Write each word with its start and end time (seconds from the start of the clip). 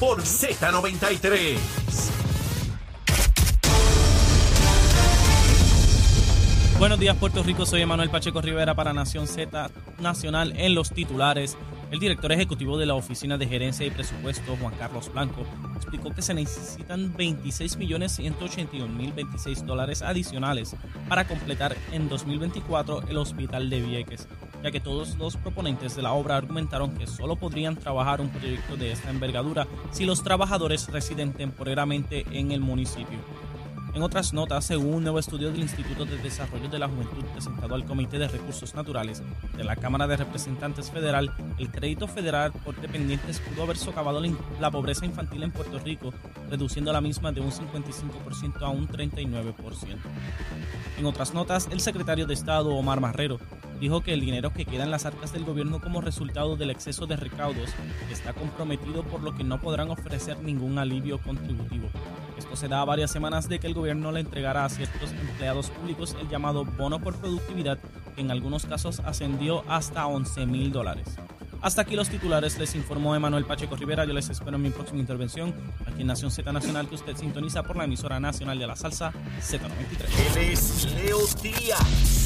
Por 0.00 0.22
Z93. 0.22 1.58
Buenos 6.78 6.98
días 6.98 7.16
Puerto 7.16 7.42
Rico, 7.42 7.66
soy 7.66 7.82
Emanuel 7.82 8.08
Pacheco 8.10 8.40
Rivera 8.40 8.74
para 8.74 8.92
Nación 8.92 9.26
Z 9.26 9.70
Nacional 10.00 10.54
en 10.56 10.74
los 10.74 10.90
titulares. 10.90 11.56
El 11.90 12.00
director 12.00 12.32
ejecutivo 12.32 12.78
de 12.78 12.86
la 12.86 12.94
Oficina 12.94 13.36
de 13.38 13.46
Gerencia 13.46 13.86
y 13.86 13.90
Presupuesto, 13.90 14.56
Juan 14.60 14.74
Carlos 14.78 15.12
Blanco, 15.12 15.44
explicó 15.76 16.14
que 16.14 16.22
se 16.22 16.34
necesitan 16.34 17.14
26.181.026 17.14 19.64
dólares 19.64 20.02
adicionales 20.02 20.74
para 21.08 21.26
completar 21.26 21.76
en 21.92 22.08
2024 22.08 23.04
el 23.08 23.16
Hospital 23.18 23.70
de 23.70 23.80
Vieques, 23.80 24.26
ya 24.64 24.70
que 24.70 24.80
todos 24.80 25.16
los 25.18 25.36
proponentes 25.36 25.94
de 25.94 26.00
la 26.00 26.14
obra 26.14 26.38
argumentaron 26.38 26.96
que 26.96 27.06
solo 27.06 27.36
podrían 27.36 27.76
trabajar 27.76 28.22
un 28.22 28.30
proyecto 28.30 28.76
de 28.78 28.92
esta 28.92 29.10
envergadura 29.10 29.66
si 29.90 30.06
los 30.06 30.24
trabajadores 30.24 30.88
residen 30.88 31.34
temporariamente 31.34 32.24
en 32.32 32.50
el 32.50 32.60
municipio. 32.60 33.18
En 33.92 34.02
otras 34.02 34.32
notas, 34.32 34.64
según 34.64 34.94
un 34.94 35.02
nuevo 35.02 35.18
estudio 35.18 35.52
del 35.52 35.60
Instituto 35.60 36.06
de 36.06 36.16
Desarrollo 36.16 36.68
de 36.68 36.78
la 36.78 36.88
Juventud 36.88 37.22
presentado 37.32 37.74
al 37.74 37.84
Comité 37.84 38.18
de 38.18 38.26
Recursos 38.26 38.74
Naturales 38.74 39.22
de 39.54 39.64
la 39.64 39.76
Cámara 39.76 40.06
de 40.06 40.16
Representantes 40.16 40.90
Federal, 40.90 41.30
el 41.58 41.70
crédito 41.70 42.08
federal 42.08 42.50
por 42.64 42.74
dependientes 42.80 43.40
pudo 43.40 43.64
haber 43.64 43.76
socavado 43.76 44.20
la 44.60 44.70
pobreza 44.70 45.04
infantil 45.04 45.42
en 45.42 45.52
Puerto 45.52 45.78
Rico, 45.78 46.12
reduciendo 46.50 46.90
la 46.92 47.02
misma 47.02 47.32
de 47.32 47.42
un 47.42 47.52
55% 47.52 48.62
a 48.62 48.70
un 48.70 48.88
39%. 48.88 49.54
En 50.98 51.06
otras 51.06 51.34
notas, 51.34 51.68
el 51.70 51.80
secretario 51.80 52.26
de 52.26 52.34
Estado, 52.34 52.74
Omar 52.74 53.00
Marrero, 53.00 53.38
dijo 53.80 54.02
que 54.02 54.12
el 54.12 54.20
dinero 54.20 54.52
que 54.52 54.64
queda 54.64 54.84
en 54.84 54.90
las 54.90 55.06
arcas 55.06 55.32
del 55.32 55.44
gobierno 55.44 55.80
como 55.80 56.00
resultado 56.00 56.56
del 56.56 56.70
exceso 56.70 57.06
de 57.06 57.16
recaudos 57.16 57.70
está 58.10 58.32
comprometido 58.32 59.02
por 59.02 59.22
lo 59.22 59.34
que 59.34 59.44
no 59.44 59.60
podrán 59.60 59.90
ofrecer 59.90 60.38
ningún 60.40 60.78
alivio 60.78 61.18
contributivo. 61.18 61.88
Esto 62.36 62.56
se 62.56 62.68
da 62.68 62.80
a 62.80 62.84
varias 62.84 63.10
semanas 63.10 63.48
de 63.48 63.58
que 63.58 63.66
el 63.66 63.74
gobierno 63.74 64.12
le 64.12 64.20
entregara 64.20 64.64
a 64.64 64.68
ciertos 64.68 65.12
empleados 65.12 65.70
públicos 65.70 66.16
el 66.20 66.28
llamado 66.28 66.64
bono 66.64 67.00
por 67.00 67.16
productividad, 67.16 67.78
que 68.14 68.20
en 68.20 68.30
algunos 68.30 68.66
casos 68.66 69.00
ascendió 69.00 69.64
hasta 69.68 70.06
11 70.06 70.46
mil 70.46 70.72
dólares. 70.72 71.16
Hasta 71.64 71.80
aquí 71.80 71.96
los 71.96 72.10
titulares, 72.10 72.58
les 72.58 72.74
informó 72.74 73.16
Emanuel 73.16 73.46
Pacheco 73.46 73.74
Rivera. 73.74 74.04
Yo 74.04 74.12
les 74.12 74.28
espero 74.28 74.56
en 74.56 74.62
mi 74.62 74.68
próxima 74.68 75.00
intervención 75.00 75.54
aquí 75.86 76.02
en 76.02 76.06
Nación 76.06 76.30
Z 76.30 76.52
Nacional, 76.52 76.86
que 76.90 76.94
usted 76.94 77.16
sintoniza 77.16 77.62
por 77.62 77.76
la 77.76 77.84
emisora 77.84 78.20
nacional 78.20 78.58
de 78.58 78.66
la 78.66 78.76
salsa 78.76 79.14
Z93. 79.40 80.36
Él 80.36 80.50
es 80.52 80.92
Leo 80.92 81.20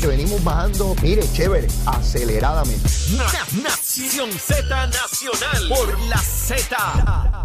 Que 0.01 0.07
venimos 0.09 0.43
bajando, 0.43 0.97
mire, 1.01 1.23
chévere, 1.33 1.69
aceleradamente. 1.87 2.83
Nación 3.63 4.33
Z 4.33 4.87
Nacional 4.89 5.69
por 5.69 6.01
la 6.09 6.19
Z. 6.19 7.39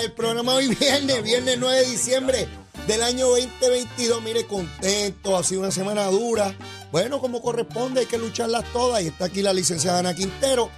del 0.00 0.12
programa 0.12 0.54
hoy 0.54 0.74
viernes, 0.74 1.22
viernes 1.22 1.56
9 1.58 1.78
de 1.78 1.90
diciembre 1.90 2.48
del 2.86 3.02
año 3.02 3.28
2022. 3.28 4.22
Mire, 4.22 4.46
contento, 4.46 5.36
ha 5.36 5.42
sido 5.42 5.62
una 5.62 5.70
semana 5.70 6.06
dura. 6.06 6.56
Bueno, 6.92 7.20
como 7.20 7.42
corresponde, 7.42 8.00
hay 8.00 8.06
que 8.06 8.18
lucharlas 8.18 8.64
todas. 8.72 9.02
Y 9.02 9.08
está 9.08 9.26
aquí 9.26 9.42
la 9.42 9.52
licenciada 9.52 9.98
Ana 9.98 10.14
Quintero. 10.14 10.70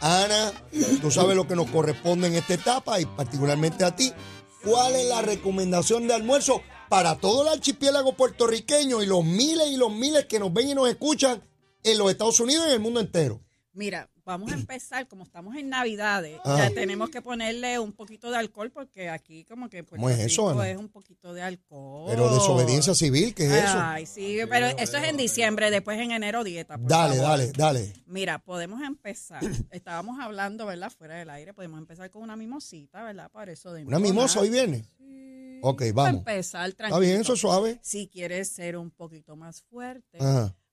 Ana, 0.00 0.52
tú 1.00 1.10
sabes 1.10 1.36
lo 1.36 1.46
que 1.46 1.54
nos 1.54 1.70
corresponde 1.70 2.26
en 2.26 2.34
esta 2.34 2.54
etapa 2.54 3.00
y 3.00 3.06
particularmente 3.06 3.84
a 3.84 3.94
ti. 3.94 4.12
¿Cuál 4.64 4.96
es 4.96 5.06
la 5.06 5.22
recomendación 5.22 6.08
de 6.08 6.14
almuerzo 6.14 6.62
para 6.88 7.16
todo 7.16 7.42
el 7.42 7.48
archipiélago 7.48 8.16
puertorriqueño 8.16 9.02
y 9.02 9.06
los 9.06 9.24
miles 9.24 9.68
y 9.68 9.76
los 9.76 9.92
miles 9.92 10.26
que 10.26 10.38
nos 10.38 10.52
ven 10.52 10.70
y 10.70 10.74
nos 10.74 10.88
escuchan 10.88 11.42
en 11.84 11.98
los 11.98 12.10
Estados 12.10 12.38
Unidos 12.40 12.64
y 12.66 12.68
en 12.68 12.74
el 12.74 12.80
mundo 12.80 13.00
entero? 13.00 13.40
Mira, 13.72 14.10
vamos 14.24 14.52
a 14.52 14.54
empezar, 14.54 15.08
como 15.08 15.24
estamos 15.24 15.56
en 15.56 15.68
Navidades, 15.68 16.40
ya 16.44 16.70
tenemos 16.70 17.10
que 17.10 17.22
ponerle 17.22 17.78
un 17.78 17.92
poquito 17.92 18.30
de 18.30 18.36
alcohol 18.36 18.70
porque 18.70 19.08
aquí 19.08 19.44
como 19.44 19.68
que 19.68 19.84
¿Cómo 19.84 20.08
es 20.10 20.18
eso, 20.18 20.62
es 20.62 20.76
un 20.76 20.88
poquito 20.88 21.34
de 21.34 21.42
alcohol. 21.42 22.06
Pero 22.10 22.32
desobediencia 22.32 22.94
civil, 22.94 23.34
¿qué 23.34 23.46
es 23.46 23.52
eso? 23.52 23.78
Ay, 23.78 24.06
sí, 24.06 24.38
pero 24.48 24.66
eso 24.66 24.96
es 24.96 25.04
en 25.04 25.16
diciembre, 25.16 25.70
después 25.70 25.98
en 25.98 26.12
enero 26.12 26.44
dieta. 26.44 26.76
dale, 26.78 27.16
dale, 27.16 27.52
dale. 27.52 27.92
Mira, 28.06 28.38
podemos 28.38 28.82
empezar. 28.82 29.42
Estábamos 29.70 30.20
hablando, 30.20 30.66
¿verdad? 30.66 30.90
Fuera 30.90 31.16
del 31.16 31.30
aire, 31.30 31.54
podemos 31.54 31.78
empezar 31.78 32.10
con 32.10 32.22
una 32.22 32.36
mimosita, 32.36 33.02
¿verdad? 33.02 33.30
Para 33.30 33.52
eso 33.52 33.72
de 33.72 33.84
¿Una 33.84 33.98
mimosa 33.98 34.40
hoy 34.40 34.50
viene? 34.50 34.84
Sí. 34.98 35.60
Ok, 35.62 35.82
vamos. 35.94 36.22
Para 36.22 36.36
empezar, 36.36 36.72
tranquilo. 36.72 36.86
Está 36.86 36.98
bien, 36.98 37.20
eso 37.20 37.36
suave. 37.36 37.78
Si 37.82 38.08
quieres 38.08 38.48
ser 38.48 38.76
un 38.76 38.90
poquito 38.90 39.36
más 39.36 39.62
fuerte, 39.62 40.18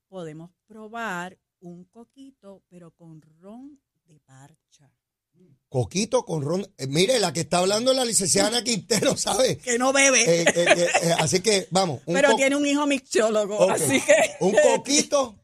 podemos 0.08 0.52
probar 0.68 1.38
un 1.62 1.86
coquito, 1.86 2.64
pero 2.70 2.92
con 2.92 3.22
ron 3.22 3.80
de 4.06 4.20
parcha. 4.20 4.92
Coquito 5.70 6.26
con 6.26 6.42
ron. 6.42 6.68
Eh, 6.78 6.88
mire, 6.88 7.20
la 7.20 7.32
que 7.32 7.42
está 7.42 7.60
hablando 7.60 7.92
es 7.92 7.98
la 7.98 8.06
licenciada 8.06 8.48
Ana 8.50 8.64
Quintero, 8.64 9.16
¿sabe? 9.16 9.58
Que 9.64 9.78
no 9.78 9.94
bebe. 9.94 10.42
Eh, 10.42 10.46
eh, 10.56 11.14
así 11.20 11.42
que, 11.42 11.68
vamos. 11.70 12.02
Pero 12.06 12.36
tiene 12.36 12.56
un 12.56 12.66
hijo 12.66 12.88
mixólogo, 12.88 13.70
así 13.70 14.02
que. 14.02 14.16
Un 14.40 14.56
coquito. 14.64 15.36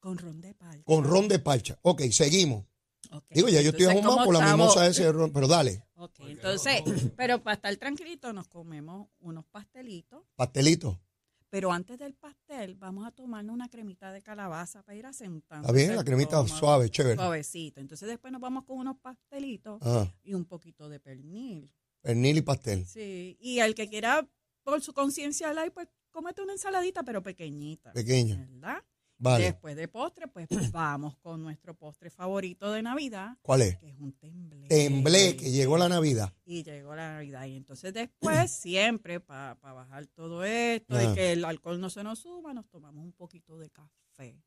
con 0.00 0.18
ron 0.18 0.40
de 0.40 0.54
parcha. 0.54 0.82
Con 0.84 1.04
ron 1.04 1.28
de 1.28 1.38
parcha. 1.38 1.78
Ok, 1.82 2.02
seguimos. 2.10 2.66
Digo, 3.30 3.48
ya 3.48 3.60
yo 3.60 3.70
estoy 3.70 3.86
ahumado 3.86 4.24
por 4.24 4.34
la 4.34 4.50
mimosa 4.50 4.86
ese 4.86 5.10
ron, 5.12 5.32
pero 5.32 5.46
dale. 5.46 5.84
Ok, 5.96 6.20
entonces, 6.20 6.82
pero 7.16 7.42
para 7.42 7.54
estar 7.54 7.76
tranquilito 7.76 8.32
nos 8.32 8.48
comemos 8.48 9.08
unos 9.20 9.44
pastelitos. 9.46 10.24
Pastelitos. 10.34 10.96
Pero 11.52 11.70
antes 11.70 11.98
del 11.98 12.14
pastel, 12.14 12.76
vamos 12.76 13.06
a 13.06 13.10
tomarnos 13.10 13.52
una 13.52 13.68
cremita 13.68 14.10
de 14.10 14.22
calabaza 14.22 14.82
para 14.82 14.96
ir 14.96 15.04
asentando. 15.04 15.68
Está 15.68 15.76
bien, 15.76 15.94
la 15.94 16.02
cremita 16.02 16.48
suave, 16.48 16.88
chévere. 16.88 17.16
Suavecito. 17.16 17.78
Entonces 17.78 18.08
después 18.08 18.32
nos 18.32 18.40
vamos 18.40 18.64
con 18.64 18.78
unos 18.78 18.96
pastelitos 18.96 19.78
ah. 19.82 20.10
y 20.22 20.32
un 20.32 20.46
poquito 20.46 20.88
de 20.88 20.98
pernil. 20.98 21.70
Pernil 22.00 22.38
y 22.38 22.40
pastel. 22.40 22.86
Sí. 22.86 23.36
Y 23.38 23.58
el 23.58 23.74
que 23.74 23.86
quiera, 23.86 24.26
por 24.64 24.80
su 24.80 24.94
conciencia, 24.94 25.52
pues 25.74 25.88
cómete 26.10 26.40
una 26.40 26.54
ensaladita, 26.54 27.02
pero 27.02 27.22
pequeñita. 27.22 27.92
Pequeña. 27.92 28.36
¿Verdad? 28.36 28.82
Después 29.22 29.76
de 29.76 29.88
postre, 29.88 30.26
pues 30.28 30.48
vamos 30.72 31.16
con 31.18 31.42
nuestro 31.42 31.74
postre 31.74 32.10
favorito 32.10 32.72
de 32.72 32.82
Navidad. 32.82 33.36
¿Cuál 33.42 33.62
es? 33.62 33.78
Que 33.78 33.90
es 33.90 33.98
un 33.98 34.12
temblé. 34.12 34.66
Temblé, 34.68 35.36
que 35.36 35.50
llegó 35.50 35.78
la 35.78 35.88
Navidad. 35.88 36.32
Y 36.44 36.64
llegó 36.64 36.94
la 36.94 37.14
Navidad. 37.14 37.46
Y 37.46 37.56
entonces 37.56 37.94
después, 37.94 38.50
siempre 38.50 39.20
para 39.20 39.54
bajar 39.54 40.06
todo 40.08 40.44
esto 40.44 41.00
y 41.00 41.14
que 41.14 41.32
el 41.32 41.44
alcohol 41.44 41.80
no 41.80 41.88
se 41.90 42.02
nos 42.02 42.18
suba, 42.18 42.52
nos 42.52 42.68
tomamos 42.68 43.04
un 43.04 43.12
poquito 43.12 43.58
de 43.58 43.70
café. 43.70 44.42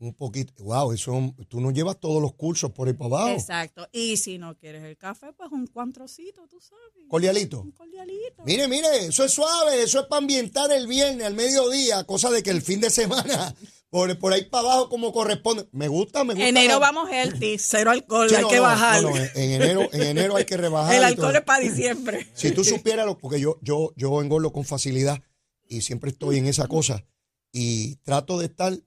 Un 0.00 0.14
poquito, 0.14 0.52
wow, 0.62 0.92
eso, 0.92 1.34
tú 1.48 1.60
no 1.60 1.72
llevas 1.72 1.98
todos 1.98 2.22
los 2.22 2.34
cursos 2.34 2.70
por 2.70 2.86
ahí 2.86 2.94
para 2.94 3.06
abajo. 3.06 3.28
Exacto. 3.30 3.88
Y 3.90 4.16
si 4.16 4.38
no 4.38 4.56
quieres 4.56 4.84
el 4.84 4.96
café, 4.96 5.32
pues 5.32 5.50
un 5.50 5.66
cuantrocito, 5.66 6.46
tú 6.46 6.60
sabes. 6.60 7.08
¿Cordialito? 7.08 7.62
Un 7.62 7.72
cordialito. 7.72 8.44
Mire, 8.46 8.68
mire, 8.68 9.06
eso 9.06 9.24
es 9.24 9.32
suave, 9.32 9.82
eso 9.82 9.98
es 10.00 10.06
para 10.06 10.18
ambientar 10.18 10.70
el 10.70 10.86
viernes 10.86 11.26
al 11.26 11.34
mediodía, 11.34 12.04
cosa 12.04 12.30
de 12.30 12.44
que 12.44 12.50
el 12.50 12.62
fin 12.62 12.80
de 12.80 12.90
semana 12.90 13.52
por, 13.90 14.16
por 14.18 14.32
ahí 14.32 14.44
para 14.44 14.68
abajo 14.68 14.88
como 14.88 15.12
corresponde. 15.12 15.68
Me 15.72 15.88
gusta, 15.88 16.22
me 16.22 16.34
gusta. 16.34 16.48
Enero 16.48 16.78
vamos 16.78 17.10
healthy, 17.10 17.58
cero 17.58 17.90
alcohol, 17.90 18.32
hay 18.32 18.44
que 18.44 18.60
bajar. 18.60 19.02
No, 19.02 19.16
en, 19.16 19.50
enero, 19.50 19.88
en 19.92 20.02
enero 20.02 20.36
hay 20.36 20.44
que 20.44 20.56
rebajar. 20.56 20.94
El 20.94 21.02
alcohol 21.02 21.34
es 21.34 21.42
para 21.42 21.62
diciembre. 21.62 22.26
Si 22.34 22.52
tú 22.52 22.62
supieras, 22.62 23.04
lo, 23.04 23.18
porque 23.18 23.40
yo, 23.40 23.58
yo, 23.62 23.92
yo 23.96 24.22
engordo 24.22 24.52
con 24.52 24.64
facilidad 24.64 25.20
y 25.66 25.82
siempre 25.82 26.10
estoy 26.10 26.38
en 26.38 26.46
esa 26.46 26.68
cosa 26.68 27.04
y 27.52 27.96
trato 27.96 28.38
de 28.38 28.46
estar 28.46 28.78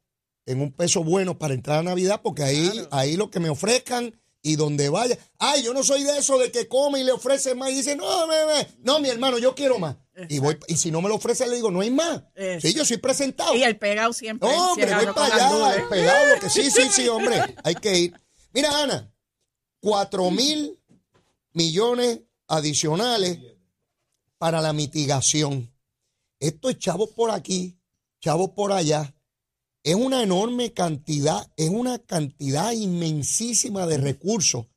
en 0.46 0.62
un 0.62 0.72
peso 0.72 1.03
bueno 1.03 1.38
para 1.38 1.53
entrar 1.53 1.79
a 1.79 1.84
Navidad 1.84 2.22
porque 2.24 2.44
ahí, 2.44 2.72
ahí 2.91 3.16
lo 3.16 3.29
que 3.29 3.40
me 3.40 3.50
ofrezcan 3.50 4.13
y 4.44 4.56
donde 4.56 4.90
vaya. 4.90 5.18
Ay, 5.38 5.63
yo 5.63 5.74
no 5.74 5.84
soy 5.84 6.03
de 6.03 6.18
eso 6.18 6.38
de 6.38 6.52
que 6.52 6.68
come 6.68 7.00
y 7.00 7.03
le 7.03 7.12
ofrece 7.12 7.53
más 7.56 7.72
y 7.72 7.75
dice, 7.75 7.96
no, 7.96 8.28
me, 8.28 8.35
no, 8.80 9.00
mi 9.00 9.09
hermano, 9.09 9.38
yo 9.38 9.53
quiero 9.53 9.78
más. 9.80 9.97
Y 10.30 10.40
voy 10.40 10.57
y 10.68 10.78
si 10.78 10.91
no 10.91 11.01
me 11.01 11.09
lo 11.09 11.16
ofrece, 11.16 11.47
le 11.47 11.56
digo, 11.56 11.72
no 11.72 11.81
hay 11.81 11.91
más. 11.91 12.24
Sí, 12.59 12.74
yo 12.74 12.85
soy 12.85 12.97
presentado. 12.97 13.56
Y 13.56 13.63
el 13.63 13.78
pegado 13.78 14.13
siempre. 14.13 14.50
No, 14.50 14.72
hombre, 14.72 14.94
voy 14.94 15.13
para 15.13 15.36
allá, 15.36 15.75
el 15.75 15.88
pegado, 15.88 16.39
que 16.39 16.50
sí, 16.50 16.69
sí, 16.69 16.83
sí, 16.92 17.07
hombre, 17.07 17.39
hay 17.63 17.75
que 17.75 17.98
ir. 17.98 18.21
Mira, 18.54 18.81
Ana, 18.81 19.13
cuatro 19.80 20.30
mil 20.31 20.80
millones 21.54 22.21
adicionales 22.48 23.39
para 24.38 24.62
la 24.62 24.74
mitigación. 24.74 25.71
Esto 26.39 26.69
es 26.69 26.80
chavos 26.80 27.12
por 27.12 27.31
aquí, 27.31 27.77
chavos 28.19 28.51
por 28.51 28.71
allá. 28.71 29.13
Es 29.83 29.95
una 29.95 30.22
enorme 30.22 30.74
cantidad, 30.74 31.51
es 31.57 31.69
una 31.69 32.00
cantidad 32.00 32.72
inmensísima 32.72 33.88
de 33.88 33.98
recursos 33.98 34.68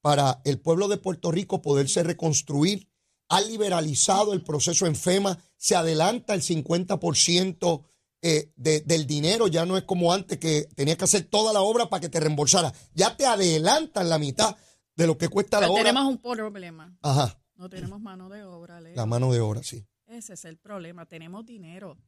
para 0.00 0.40
el 0.44 0.60
pueblo 0.60 0.88
de 0.88 0.96
Puerto 0.96 1.30
Rico 1.30 1.62
poderse 1.62 2.02
reconstruir 2.02 2.90
ha 3.30 3.40
liberalizado 3.40 4.32
el 4.32 4.42
proceso 4.42 4.86
en 4.86 4.96
FEMA, 4.96 5.38
se 5.56 5.76
adelanta 5.76 6.34
el 6.34 6.42
50% 6.42 7.84
eh, 8.22 8.52
del 8.56 9.06
dinero, 9.06 9.46
ya 9.46 9.64
no 9.64 9.78
es 9.78 9.84
como 9.84 10.12
antes 10.12 10.38
que 10.38 10.68
tenías 10.74 10.98
que 10.98 11.04
hacer 11.04 11.24
toda 11.24 11.52
la 11.52 11.60
obra 11.60 11.88
para 11.88 12.00
que 12.00 12.08
te 12.08 12.18
reembolsara, 12.18 12.72
ya 12.92 13.16
te 13.16 13.26
adelantan 13.26 14.08
la 14.08 14.18
mitad 14.18 14.56
de 14.96 15.06
lo 15.06 15.16
que 15.16 15.28
cuesta 15.28 15.60
la 15.60 15.70
obra. 15.70 15.84
Tenemos 15.84 16.06
un 16.06 16.18
problema. 16.18 16.98
Ajá. 17.02 17.40
No 17.54 17.70
tenemos 17.70 18.00
mano 18.00 18.28
de 18.28 18.42
obra. 18.42 18.80
La 18.80 19.06
mano 19.06 19.32
de 19.32 19.40
obra, 19.40 19.62
sí. 19.62 19.86
Ese 20.06 20.34
es 20.34 20.44
el 20.44 20.58
problema, 20.58 21.06
tenemos 21.06 21.46
dinero. 21.46 21.98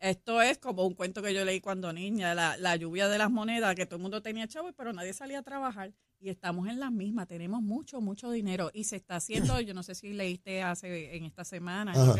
Esto 0.00 0.42
es 0.42 0.58
como 0.58 0.84
un 0.86 0.94
cuento 0.94 1.22
que 1.22 1.32
yo 1.32 1.44
leí 1.44 1.60
cuando 1.60 1.92
niña, 1.92 2.34
la, 2.34 2.56
la 2.56 2.76
lluvia 2.76 3.08
de 3.08 3.18
las 3.18 3.30
monedas, 3.30 3.74
que 3.74 3.86
todo 3.86 3.96
el 3.96 4.02
mundo 4.02 4.22
tenía 4.22 4.46
chavos, 4.46 4.74
pero 4.76 4.92
nadie 4.92 5.12
salía 5.12 5.38
a 5.38 5.42
trabajar. 5.42 5.92
Y 6.20 6.30
estamos 6.30 6.68
en 6.68 6.80
las 6.80 6.90
mismas, 6.90 7.26
tenemos 7.28 7.60
mucho, 7.62 8.00
mucho 8.00 8.30
dinero. 8.30 8.70
Y 8.72 8.84
se 8.84 8.96
está 8.96 9.16
haciendo, 9.16 9.60
yo 9.60 9.74
no 9.74 9.82
sé 9.82 9.94
si 9.94 10.12
leíste 10.12 10.62
hace 10.62 11.16
en 11.16 11.24
esta 11.24 11.44
semana, 11.44 11.92
Ajá. 11.92 12.14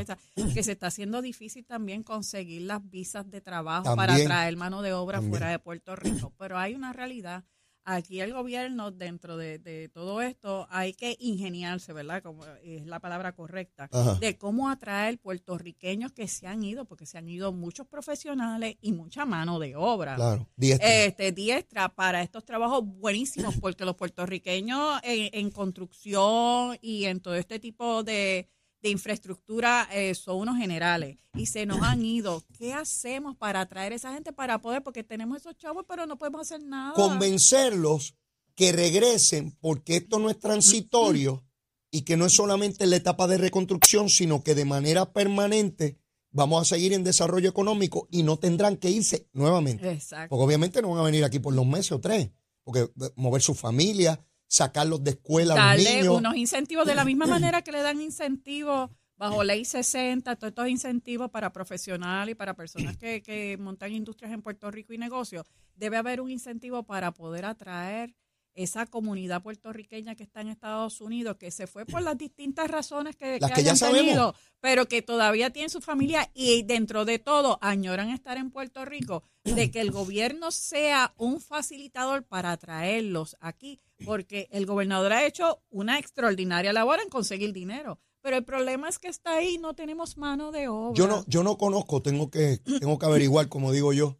que, 0.54 0.62
se 0.62 0.72
está 0.72 0.88
haciendo 0.88 1.22
difícil 1.22 1.64
también 1.64 2.02
conseguir 2.02 2.62
las 2.62 2.88
visas 2.88 3.30
de 3.30 3.40
trabajo 3.40 3.96
para 3.96 4.22
traer 4.22 4.56
mano 4.56 4.82
de 4.82 4.92
obra 4.92 5.18
También. 5.18 5.30
fuera 5.30 5.48
de 5.48 5.58
Puerto 5.58 5.96
Rico. 5.96 6.32
Pero 6.38 6.58
hay 6.58 6.74
una 6.74 6.92
realidad. 6.92 7.44
Aquí 7.86 8.20
el 8.20 8.32
gobierno, 8.32 8.90
dentro 8.90 9.36
de, 9.36 9.58
de 9.58 9.88
todo 9.88 10.22
esto, 10.22 10.66
hay 10.70 10.94
que 10.94 11.16
ingeniarse, 11.20 11.92
¿verdad? 11.92 12.22
Como 12.22 12.44
es 12.62 12.86
la 12.86 12.98
palabra 12.98 13.32
correcta 13.32 13.88
Ajá. 13.92 14.14
de 14.14 14.38
cómo 14.38 14.70
atraer 14.70 15.18
puertorriqueños 15.18 16.12
que 16.12 16.26
se 16.26 16.46
han 16.46 16.62
ido, 16.64 16.86
porque 16.86 17.04
se 17.04 17.18
han 17.18 17.28
ido 17.28 17.52
muchos 17.52 17.86
profesionales 17.86 18.76
y 18.80 18.92
mucha 18.92 19.26
mano 19.26 19.58
de 19.58 19.76
obra. 19.76 20.16
Claro, 20.16 20.48
diestra. 20.56 21.04
Este, 21.04 21.32
diestra 21.32 21.88
para 21.90 22.22
estos 22.22 22.44
trabajos 22.44 22.84
buenísimos, 22.84 23.54
porque 23.60 23.84
los 23.84 23.96
puertorriqueños 23.96 25.00
en, 25.02 25.28
en 25.32 25.50
construcción 25.50 26.78
y 26.80 27.04
en 27.04 27.20
todo 27.20 27.34
este 27.34 27.58
tipo 27.58 28.02
de, 28.02 28.48
de 28.84 28.90
infraestructura 28.90 29.88
eh, 29.92 30.14
son 30.14 30.36
unos 30.36 30.58
generales 30.58 31.16
y 31.34 31.46
se 31.46 31.64
nos 31.64 31.80
han 31.80 32.04
ido. 32.04 32.44
¿Qué 32.58 32.74
hacemos 32.74 33.34
para 33.34 33.62
atraer 33.62 33.94
a 33.94 33.96
esa 33.96 34.12
gente 34.12 34.30
para 34.30 34.60
poder? 34.60 34.82
Porque 34.82 35.02
tenemos 35.02 35.38
esos 35.38 35.56
chavos, 35.56 35.86
pero 35.88 36.06
no 36.06 36.18
podemos 36.18 36.42
hacer 36.42 36.62
nada. 36.62 36.92
Convencerlos 36.92 38.14
que 38.54 38.72
regresen 38.72 39.56
porque 39.62 39.96
esto 39.96 40.18
no 40.18 40.28
es 40.28 40.38
transitorio 40.38 41.42
y 41.90 42.02
que 42.02 42.18
no 42.18 42.26
es 42.26 42.34
solamente 42.34 42.84
en 42.84 42.90
la 42.90 42.96
etapa 42.96 43.26
de 43.26 43.38
reconstrucción, 43.38 44.10
sino 44.10 44.44
que 44.44 44.54
de 44.54 44.66
manera 44.66 45.14
permanente 45.14 45.98
vamos 46.30 46.60
a 46.60 46.74
seguir 46.74 46.92
en 46.92 47.04
desarrollo 47.04 47.48
económico 47.48 48.06
y 48.10 48.22
no 48.22 48.36
tendrán 48.36 48.76
que 48.76 48.90
irse 48.90 49.28
nuevamente. 49.32 49.90
Exacto. 49.90 50.28
Porque 50.28 50.44
obviamente 50.44 50.82
no 50.82 50.90
van 50.90 51.00
a 51.00 51.04
venir 51.04 51.24
aquí 51.24 51.38
por 51.38 51.54
dos 51.54 51.66
meses 51.66 51.92
o 51.92 52.00
tres, 52.00 52.32
porque 52.62 52.80
eh, 52.80 53.10
mover 53.16 53.40
su 53.40 53.54
familia, 53.54 54.22
sacarlos 54.46 55.02
de 55.02 55.12
escuela 55.12 55.54
a 55.54 55.56
los 55.56 55.84
darle 55.84 56.00
niños. 56.02 56.18
unos 56.18 56.36
incentivos 56.36 56.86
de 56.86 56.94
la 56.94 57.04
misma 57.04 57.26
manera 57.26 57.62
que 57.62 57.72
le 57.72 57.82
dan 57.82 58.00
incentivos 58.00 58.90
bajo 59.16 59.44
ley 59.44 59.64
60, 59.64 60.36
todos 60.36 60.50
estos 60.50 60.68
incentivos 60.68 61.30
para 61.30 61.52
profesionales 61.52 62.32
y 62.32 62.34
para 62.34 62.54
personas 62.54 62.96
que, 62.96 63.22
que 63.22 63.56
montan 63.58 63.92
industrias 63.92 64.32
en 64.32 64.42
Puerto 64.42 64.70
Rico 64.70 64.92
y 64.92 64.98
negocios, 64.98 65.46
debe 65.76 65.96
haber 65.96 66.20
un 66.20 66.30
incentivo 66.30 66.82
para 66.82 67.12
poder 67.12 67.44
atraer 67.44 68.14
esa 68.54 68.86
comunidad 68.86 69.42
puertorriqueña 69.42 70.14
que 70.14 70.22
está 70.22 70.40
en 70.40 70.48
Estados 70.48 71.00
Unidos, 71.00 71.36
que 71.36 71.50
se 71.50 71.66
fue 71.66 71.86
por 71.86 72.02
las 72.02 72.16
distintas 72.16 72.70
razones 72.70 73.16
que, 73.16 73.38
Las 73.40 73.50
que 73.50 73.56
ya 73.62 73.72
hayan 73.72 73.76
sabemos. 73.76 74.00
tenido, 74.00 74.34
pero 74.60 74.86
que 74.86 75.02
todavía 75.02 75.50
tienen 75.50 75.70
su 75.70 75.80
familia 75.80 76.30
y 76.34 76.62
dentro 76.62 77.04
de 77.04 77.18
todo 77.18 77.58
añoran 77.60 78.10
estar 78.10 78.36
en 78.36 78.50
Puerto 78.50 78.84
Rico, 78.84 79.22
de 79.44 79.70
que 79.70 79.80
el 79.80 79.90
gobierno 79.90 80.50
sea 80.50 81.14
un 81.16 81.40
facilitador 81.40 82.24
para 82.24 82.52
atraerlos 82.52 83.36
aquí, 83.40 83.80
porque 84.04 84.48
el 84.50 84.66
gobernador 84.66 85.12
ha 85.12 85.26
hecho 85.26 85.62
una 85.70 85.98
extraordinaria 85.98 86.72
labor 86.72 87.00
en 87.00 87.08
conseguir 87.08 87.52
dinero. 87.52 87.98
Pero 88.22 88.38
el 88.38 88.44
problema 88.44 88.88
es 88.88 88.98
que 88.98 89.08
está 89.08 89.36
ahí, 89.36 89.58
no 89.58 89.74
tenemos 89.74 90.16
mano 90.16 90.50
de 90.50 90.68
obra. 90.68 90.94
Yo 90.94 91.06
no, 91.06 91.24
yo 91.26 91.42
no 91.42 91.58
conozco, 91.58 92.00
tengo 92.00 92.30
que, 92.30 92.56
tengo 92.80 92.98
que 92.98 93.04
averiguar, 93.04 93.50
como 93.50 93.70
digo 93.70 93.92
yo, 93.92 94.18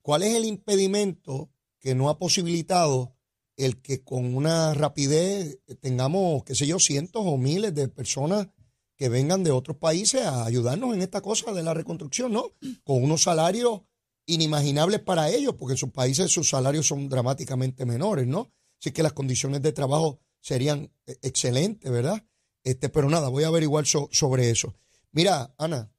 cuál 0.00 0.22
es 0.22 0.34
el 0.34 0.46
impedimento 0.46 1.50
que 1.78 1.94
no 1.94 2.08
ha 2.08 2.18
posibilitado 2.18 3.17
el 3.58 3.82
que 3.82 4.02
con 4.02 4.34
una 4.34 4.72
rapidez 4.72 5.58
tengamos, 5.80 6.44
qué 6.44 6.54
sé 6.54 6.66
yo, 6.66 6.78
cientos 6.78 7.22
o 7.26 7.36
miles 7.36 7.74
de 7.74 7.88
personas 7.88 8.48
que 8.96 9.08
vengan 9.10 9.44
de 9.44 9.50
otros 9.50 9.76
países 9.76 10.22
a 10.22 10.44
ayudarnos 10.46 10.94
en 10.94 11.02
esta 11.02 11.20
cosa 11.20 11.52
de 11.52 11.62
la 11.62 11.74
reconstrucción, 11.74 12.32
¿no? 12.32 12.52
Con 12.84 13.02
unos 13.02 13.22
salarios 13.24 13.82
inimaginables 14.26 15.00
para 15.00 15.30
ellos, 15.30 15.54
porque 15.58 15.72
en 15.74 15.78
sus 15.78 15.90
países 15.90 16.30
sus 16.30 16.48
salarios 16.48 16.86
son 16.86 17.08
dramáticamente 17.08 17.84
menores, 17.86 18.26
¿no? 18.26 18.50
Así 18.80 18.90
que 18.92 19.02
las 19.02 19.12
condiciones 19.12 19.62
de 19.62 19.72
trabajo 19.72 20.20
serían 20.40 20.90
eh, 21.06 21.16
excelentes, 21.22 21.90
¿verdad? 21.90 22.24
Este, 22.64 22.88
pero 22.88 23.08
nada, 23.08 23.28
voy 23.28 23.44
a 23.44 23.48
averiguar 23.48 23.86
so- 23.86 24.08
sobre 24.12 24.50
eso. 24.50 24.74
Mira, 25.12 25.54
Ana, 25.58 25.90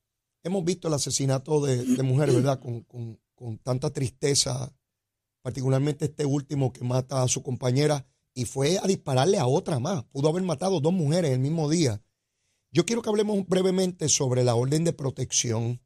hemos 0.43 0.63
visto 0.63 0.87
el 0.87 0.93
asesinato 0.93 1.61
de, 1.65 1.83
de 1.83 2.03
mujeres, 2.03 2.35
¿verdad? 2.35 2.59
Con, 2.59 2.83
con- 2.83 3.19
con 3.35 3.57
tanta 3.59 3.89
tristeza, 3.91 4.73
particularmente 5.41 6.05
este 6.05 6.25
último 6.25 6.71
que 6.73 6.83
mata 6.83 7.23
a 7.23 7.27
su 7.27 7.43
compañera 7.43 8.05
y 8.33 8.45
fue 8.45 8.77
a 8.77 8.87
dispararle 8.87 9.37
a 9.37 9.47
otra 9.47 9.79
más. 9.79 10.03
Pudo 10.05 10.29
haber 10.29 10.43
matado 10.43 10.79
dos 10.79 10.93
mujeres 10.93 11.31
el 11.31 11.39
mismo 11.39 11.69
día. 11.69 12.01
Yo 12.71 12.85
quiero 12.85 13.01
que 13.01 13.09
hablemos 13.09 13.47
brevemente 13.47 14.09
sobre 14.09 14.43
la 14.43 14.55
orden 14.55 14.83
de 14.83 14.93
protección, 14.93 15.81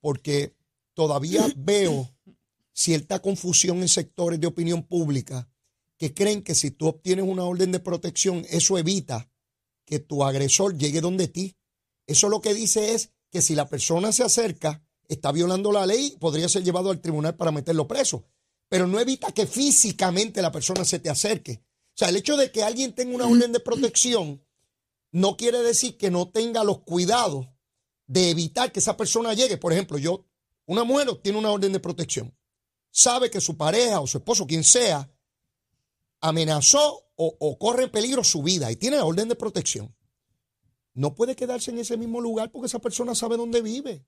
porque 0.00 0.56
todavía 0.94 1.46
veo 1.56 2.08
cierta 2.72 3.20
confusión 3.20 3.78
en 3.78 3.88
sectores 3.88 4.40
de 4.40 4.46
opinión 4.46 4.82
pública 4.84 5.48
que 5.96 6.14
creen 6.14 6.42
que 6.42 6.54
si 6.54 6.70
tú 6.70 6.86
obtienes 6.86 7.24
una 7.26 7.44
orden 7.44 7.72
de 7.72 7.80
protección, 7.80 8.46
eso 8.48 8.78
evita 8.78 9.28
que 9.84 9.98
tu 9.98 10.22
agresor 10.22 10.78
llegue 10.78 11.00
donde 11.00 11.26
ti. 11.26 11.56
Eso 12.06 12.28
lo 12.28 12.40
que 12.40 12.54
dice 12.54 12.94
es 12.94 13.10
que 13.30 13.42
si 13.42 13.54
la 13.56 13.68
persona 13.68 14.12
se 14.12 14.22
acerca, 14.22 14.82
está 15.08 15.32
violando 15.32 15.72
la 15.72 15.86
ley, 15.86 16.16
podría 16.20 16.48
ser 16.48 16.62
llevado 16.62 16.90
al 16.90 17.00
tribunal 17.00 17.34
para 17.34 17.50
meterlo 17.50 17.88
preso. 17.88 18.24
Pero 18.68 18.86
no 18.86 19.00
evita 19.00 19.32
que 19.32 19.46
físicamente 19.46 20.42
la 20.42 20.52
persona 20.52 20.84
se 20.84 20.98
te 20.98 21.10
acerque. 21.10 21.62
O 21.62 21.98
sea, 21.98 22.08
el 22.10 22.16
hecho 22.16 22.36
de 22.36 22.52
que 22.52 22.62
alguien 22.62 22.94
tenga 22.94 23.14
una 23.14 23.26
orden 23.26 23.52
de 23.52 23.60
protección 23.60 24.44
no 25.10 25.36
quiere 25.36 25.58
decir 25.62 25.96
que 25.96 26.10
no 26.10 26.28
tenga 26.28 26.64
los 26.64 26.80
cuidados 26.80 27.48
de 28.06 28.30
evitar 28.30 28.72
que 28.72 28.80
esa 28.80 28.96
persona 28.96 29.34
llegue. 29.34 29.56
Por 29.56 29.72
ejemplo, 29.72 29.98
yo, 29.98 30.26
una 30.66 30.84
mujer 30.84 31.08
tiene 31.22 31.38
una 31.38 31.50
orden 31.50 31.72
de 31.72 31.80
protección, 31.80 32.36
sabe 32.90 33.30
que 33.30 33.40
su 33.40 33.56
pareja 33.56 34.00
o 34.00 34.06
su 34.06 34.18
esposo, 34.18 34.46
quien 34.46 34.64
sea, 34.64 35.10
amenazó 36.20 37.04
o, 37.16 37.36
o 37.38 37.58
corre 37.58 37.84
en 37.84 37.90
peligro 37.90 38.22
su 38.24 38.42
vida 38.42 38.70
y 38.70 38.76
tiene 38.76 38.96
la 38.96 39.04
orden 39.04 39.28
de 39.28 39.34
protección. 39.34 39.94
No 40.94 41.14
puede 41.14 41.36
quedarse 41.36 41.70
en 41.70 41.78
ese 41.78 41.96
mismo 41.96 42.20
lugar 42.20 42.50
porque 42.50 42.66
esa 42.66 42.80
persona 42.80 43.14
sabe 43.14 43.36
dónde 43.36 43.62
vive. 43.62 44.04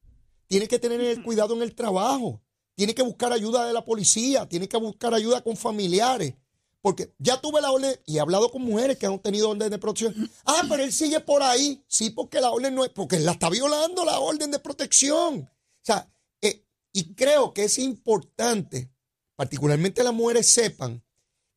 Tiene 0.49 0.67
que 0.67 0.81
tener 0.81 1.01
el 1.01 1.23
cuidado 1.23 1.55
en 1.55 1.63
el 1.63 1.75
trabajo. 1.75 2.43
Tiene 2.75 2.95
que 2.95 3.03
buscar 3.03 3.33
ayuda 3.33 3.67
de 3.67 3.73
la 3.73 3.85
policía. 3.85 4.49
Tiene 4.49 4.69
que 4.69 4.77
buscar 4.77 5.15
ayuda 5.15 5.43
con 5.43 5.57
familiares. 5.57 6.35
Porque 6.83 7.13
ya 7.19 7.41
tuve 7.41 7.61
la 7.61 7.71
orden 7.71 7.95
y 8.07 8.17
he 8.17 8.21
hablado 8.21 8.51
con 8.51 8.63
mujeres 8.63 8.97
que 8.97 9.07
han 9.07 9.19
tenido 9.19 9.51
orden 9.51 9.71
de 9.71 9.79
protección. 9.79 10.31
Ah, 10.47 10.63
pero 10.69 10.83
él 10.83 10.93
sigue 10.93 11.21
por 11.21 11.43
ahí. 11.43 11.85
Sí, 11.87 12.11
porque 12.11 12.41
la 12.41 12.51
orden 12.51 12.75
no 12.75 12.85
es, 12.85 12.91
porque 12.91 13.19
la 13.19 13.33
está 13.33 13.51
violando 13.51 14.05
la 14.05 14.19
orden 14.19 14.51
de 14.51 14.59
protección. 14.59 15.41
O 15.41 15.83
sea, 15.83 16.11
eh, 16.41 16.65
y 16.93 17.15
creo 17.15 17.53
que 17.53 17.65
es 17.65 17.79
importante, 17.79 18.91
particularmente 19.37 20.03
las 20.03 20.15
mujeres 20.15 20.51
sepan 20.51 21.05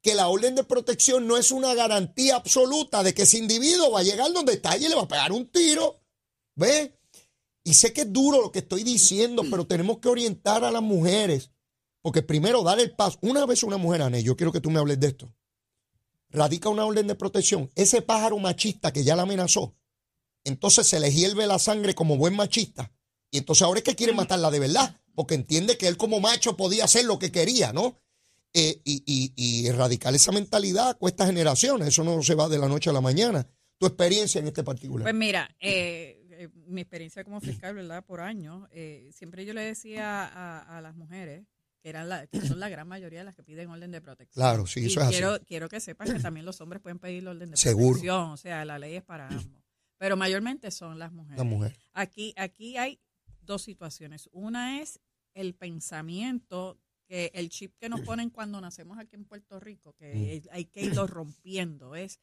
que 0.01 0.13
la 0.13 0.27
orden 0.27 0.55
de 0.55 0.65
protección 0.65 1.25
no 1.25 1.38
es 1.38 1.51
una 1.51 1.74
garantía 1.74 2.36
absoluta 2.36 3.01
de 3.01 3.13
que 3.13 3.22
ese 3.22 3.38
individuo 3.38 3.91
va 3.91 4.01
a 4.01 4.03
llegar 4.03 4.32
donde 4.34 4.53
está 4.53 4.75
y 4.75 4.89
le 4.89 4.96
va 4.96 5.03
a 5.03 5.08
pegar 5.08 5.32
un 5.32 5.50
tiro. 5.50 6.01
¿Ve? 6.55 7.00
Y 7.63 7.74
sé 7.75 7.93
que 7.93 8.01
es 8.01 8.12
duro 8.13 8.41
lo 8.41 8.51
que 8.51 8.60
estoy 8.60 8.84
diciendo, 8.84 9.43
pero 9.50 9.65
tenemos 9.65 10.00
que 10.00 10.10
orientar 10.10 10.63
a 10.63 10.72
las 10.72 10.82
mujeres. 10.82 11.51
Porque 12.01 12.22
primero 12.22 12.62
dar 12.63 12.79
el 12.82 12.91
paso. 12.96 13.17
Una 13.22 13.46
vez 13.46 13.63
una 13.63 13.77
mujer, 13.77 14.01
Anel, 14.01 14.24
yo 14.24 14.36
quiero 14.36 14.51
que 14.51 14.60
tú 14.60 14.70
me 14.70 14.79
hables 14.79 15.00
de 15.00 15.08
esto. 15.08 15.34
Radica 16.29 16.67
una 16.70 16.86
orden 16.86 17.08
de 17.08 17.15
protección. 17.15 17.70
Ese 17.75 18.01
pájaro 18.01 18.38
machista 18.39 18.91
que 18.91 19.03
ya 19.03 19.15
la 19.15 19.22
amenazó, 19.24 19.75
entonces 20.43 20.88
se 20.88 21.00
le 21.00 21.12
hierve 21.12 21.46
la 21.48 21.60
sangre 21.60 21.93
como 21.93 22.17
buen 22.17 22.36
machista. 22.36 22.91
Y 23.32 23.38
entonces 23.38 23.62
ahora 23.62 23.79
es 23.79 23.84
que 23.84 23.96
quiere 23.96 24.13
matarla 24.13 24.51
de 24.51 24.60
verdad, 24.60 25.00
porque 25.15 25.36
entiende 25.36 25.77
que 25.77 25.88
él 25.88 25.96
como 25.96 26.20
macho 26.20 26.58
podía 26.58 26.86
hacer 26.86 27.05
lo 27.05 27.20
que 27.20 27.32
quería, 27.32 27.72
¿no? 27.72 28.00
Eh, 28.53 28.82
y, 28.84 29.03
y- 29.05 29.34
y 29.36 29.67
erradicar 29.67 30.13
esa 30.13 30.32
mentalidad 30.32 30.98
cuesta 30.98 31.25
generaciones. 31.25 31.88
Eso 31.88 32.03
no 32.03 32.22
se 32.22 32.36
va 32.36 32.50
de 32.50 32.60
la 32.60 32.67
noche 32.67 32.89
a 32.89 32.93
la 32.93 33.01
mañana. 33.01 33.48
Tu 33.79 33.88
experiencia 33.88 34.39
en 34.39 34.48
este 34.48 34.63
particular. 34.63 35.03
Pues 35.03 35.15
mira, 35.15 35.55
eh, 35.60 36.23
eh, 36.43 36.50
mi 36.67 36.81
experiencia 36.81 37.23
como 37.23 37.39
fiscal, 37.41 37.75
¿verdad? 37.75 38.03
Por 38.05 38.21
años, 38.21 38.67
eh, 38.71 39.09
siempre 39.13 39.45
yo 39.45 39.53
le 39.53 39.62
decía 39.62 40.25
a, 40.25 40.77
a 40.77 40.81
las 40.81 40.95
mujeres, 40.95 41.45
que, 41.81 41.89
eran 41.89 42.07
la, 42.09 42.27
que 42.27 42.39
son 42.41 42.59
la 42.59 42.69
gran 42.69 42.88
mayoría 42.88 43.19
de 43.19 43.25
las 43.25 43.35
que 43.35 43.43
piden 43.43 43.69
orden 43.69 43.91
de 43.91 44.00
protección. 44.01 44.41
Claro, 44.41 44.65
sí, 44.65 44.81
Y 44.81 44.85
eso 44.85 45.01
es 45.01 45.07
así. 45.07 45.17
quiero, 45.17 45.39
quiero 45.45 45.67
que 45.69 45.79
sepan 45.81 46.13
que 46.13 46.19
también 46.19 46.45
los 46.45 46.62
hombres 46.62 46.81
pueden 46.81 47.00
pedir 47.00 47.27
orden 47.27 47.51
de 47.51 47.57
Seguro. 47.57 47.89
protección, 48.00 48.29
o 48.31 48.38
sea, 48.38 48.63
la 48.63 48.79
ley 48.79 48.95
es 48.95 49.03
para 49.03 49.27
ambos. 49.27 49.45
Pero 49.97 50.15
mayormente 50.17 50.71
son 50.71 50.97
las 51.00 51.12
mujeres. 51.12 51.38
La 51.38 51.43
mujer. 51.43 51.77
Aquí, 51.93 52.33
aquí 52.38 52.77
hay 52.77 53.00
dos 53.41 53.62
situaciones. 53.63 54.29
Una 54.31 54.81
es 54.81 55.00
el 55.33 55.55
pensamiento 55.55 56.79
que 57.05 57.31
el 57.33 57.50
chip 57.50 57.75
que 57.77 57.89
nos 57.89 58.01
ponen 58.01 58.29
cuando 58.29 58.62
nacemos 58.62 58.97
aquí 58.97 59.15
en 59.15 59.25
Puerto 59.25 59.59
Rico, 59.59 59.93
que 59.93 60.41
Mm. 60.45 60.47
hay 60.53 60.65
que 60.65 60.81
irlo 60.83 61.05
rompiendo, 61.07 61.95
es 61.95 62.19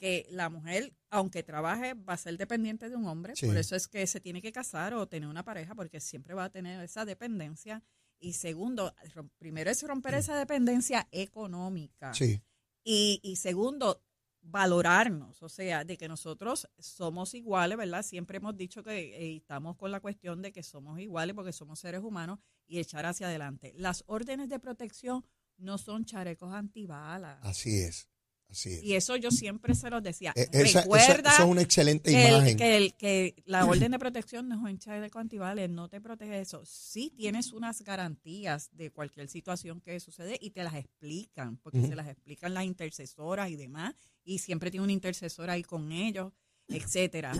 que 0.00 0.26
la 0.30 0.48
mujer, 0.48 0.94
aunque 1.10 1.42
trabaje, 1.42 1.92
va 1.92 2.14
a 2.14 2.16
ser 2.16 2.38
dependiente 2.38 2.88
de 2.88 2.96
un 2.96 3.06
hombre. 3.06 3.36
Sí. 3.36 3.46
Por 3.46 3.58
eso 3.58 3.76
es 3.76 3.86
que 3.86 4.06
se 4.06 4.18
tiene 4.18 4.40
que 4.40 4.50
casar 4.50 4.94
o 4.94 5.06
tener 5.06 5.28
una 5.28 5.44
pareja, 5.44 5.74
porque 5.74 6.00
siempre 6.00 6.32
va 6.32 6.44
a 6.44 6.50
tener 6.50 6.82
esa 6.82 7.04
dependencia. 7.04 7.82
Y 8.18 8.32
segundo, 8.32 8.94
primero 9.36 9.70
es 9.70 9.82
romper 9.82 10.14
esa 10.14 10.36
dependencia 10.36 11.06
económica. 11.12 12.14
Sí. 12.14 12.40
Y, 12.82 13.20
y 13.22 13.36
segundo, 13.36 14.02
valorarnos, 14.40 15.42
o 15.42 15.50
sea, 15.50 15.84
de 15.84 15.98
que 15.98 16.08
nosotros 16.08 16.66
somos 16.78 17.34
iguales, 17.34 17.76
¿verdad? 17.76 18.02
Siempre 18.02 18.38
hemos 18.38 18.56
dicho 18.56 18.82
que 18.82 18.98
eh, 18.98 19.36
estamos 19.36 19.76
con 19.76 19.90
la 19.90 20.00
cuestión 20.00 20.40
de 20.40 20.50
que 20.50 20.62
somos 20.62 20.98
iguales 20.98 21.34
porque 21.34 21.52
somos 21.52 21.78
seres 21.78 22.00
humanos 22.00 22.38
y 22.66 22.78
echar 22.78 23.04
hacia 23.04 23.26
adelante. 23.26 23.74
Las 23.76 24.02
órdenes 24.06 24.48
de 24.48 24.58
protección 24.58 25.26
no 25.58 25.76
son 25.76 26.06
charecos 26.06 26.54
antibalas. 26.54 27.38
Así 27.42 27.80
es, 27.80 28.08
así 28.50 28.70
es. 28.74 28.82
Y 28.82 28.94
eso 28.94 29.16
yo 29.16 29.30
siempre 29.30 29.74
se 29.74 29.88
los 29.90 30.02
decía. 30.02 30.32
E- 30.36 30.48
esa- 30.52 30.60
esa- 30.62 30.80
Recuerda 30.82 31.32
eso 31.32 31.42
es 31.44 31.48
una 31.48 31.62
excelente 31.62 32.10
que, 32.10 32.26
el- 32.26 32.34
imagen. 32.34 32.56
que, 32.56 32.76
el- 32.76 32.94
que 32.94 33.34
la 33.46 33.64
orden 33.66 33.92
de 33.92 33.98
protección 33.98 34.48
no 34.48 34.54
es 34.66 34.72
un 34.72 34.78
chaleco 34.78 35.18
antibales, 35.18 35.70
no 35.70 35.88
te 35.88 36.00
protege 36.00 36.40
eso. 36.40 36.62
Sí 36.66 37.12
tienes 37.16 37.52
unas 37.52 37.82
garantías 37.82 38.68
de 38.72 38.90
cualquier 38.90 39.28
situación 39.28 39.80
que 39.80 39.98
sucede 40.00 40.36
y 40.40 40.50
te 40.50 40.64
las 40.64 40.74
explican, 40.74 41.56
porque 41.58 41.86
se 41.86 41.94
las 41.96 42.08
explican 42.08 42.54
las 42.54 42.64
intercesoras 42.64 43.50
y 43.50 43.56
demás, 43.56 43.94
y 44.24 44.38
siempre 44.38 44.70
tiene 44.70 44.84
una 44.84 44.92
intercesora 44.92 45.54
ahí 45.54 45.62
con 45.62 45.92
ellos, 45.92 46.32
etcétera. 46.68 47.32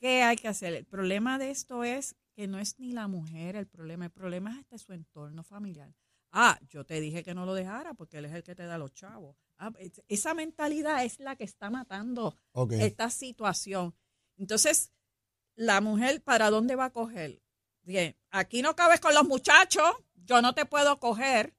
¿Qué 0.00 0.22
hay 0.22 0.36
que 0.36 0.48
hacer? 0.48 0.72
El 0.74 0.84
problema 0.86 1.38
de 1.38 1.50
esto 1.50 1.84
es 1.84 2.14
que 2.34 2.46
no 2.46 2.58
es 2.58 2.78
ni 2.78 2.92
la 2.92 3.08
mujer 3.08 3.56
el 3.56 3.66
problema, 3.66 4.04
el 4.06 4.10
problema 4.12 4.52
es 4.52 4.58
hasta 4.58 4.78
su 4.78 4.92
entorno 4.92 5.42
familiar. 5.42 5.92
Ah, 6.30 6.58
yo 6.68 6.84
te 6.84 7.00
dije 7.00 7.22
que 7.24 7.34
no 7.34 7.44
lo 7.46 7.54
dejara 7.54 7.94
porque 7.94 8.18
él 8.18 8.26
es 8.26 8.32
el 8.32 8.42
que 8.44 8.54
te 8.54 8.64
da 8.64 8.78
los 8.78 8.92
chavos. 8.94 9.36
Ah, 9.58 9.72
es- 9.78 10.02
esa 10.08 10.34
mentalidad 10.34 11.04
es 11.04 11.18
la 11.20 11.36
que 11.36 11.44
está 11.44 11.68
matando 11.70 12.36
esta 12.80 13.10
situación. 13.10 13.94
Entonces, 14.36 14.92
la 15.56 15.80
mujer, 15.80 16.22
¿para 16.22 16.50
dónde 16.50 16.76
va 16.76 16.86
a 16.86 16.90
coger? 16.92 17.42
Bien, 17.82 18.16
aquí 18.30 18.62
no 18.62 18.76
cabes 18.76 19.00
con 19.00 19.14
los 19.14 19.24
muchachos, 19.26 19.90
yo 20.14 20.40
no 20.42 20.54
te 20.54 20.64
puedo 20.66 20.98
coger. 21.00 21.54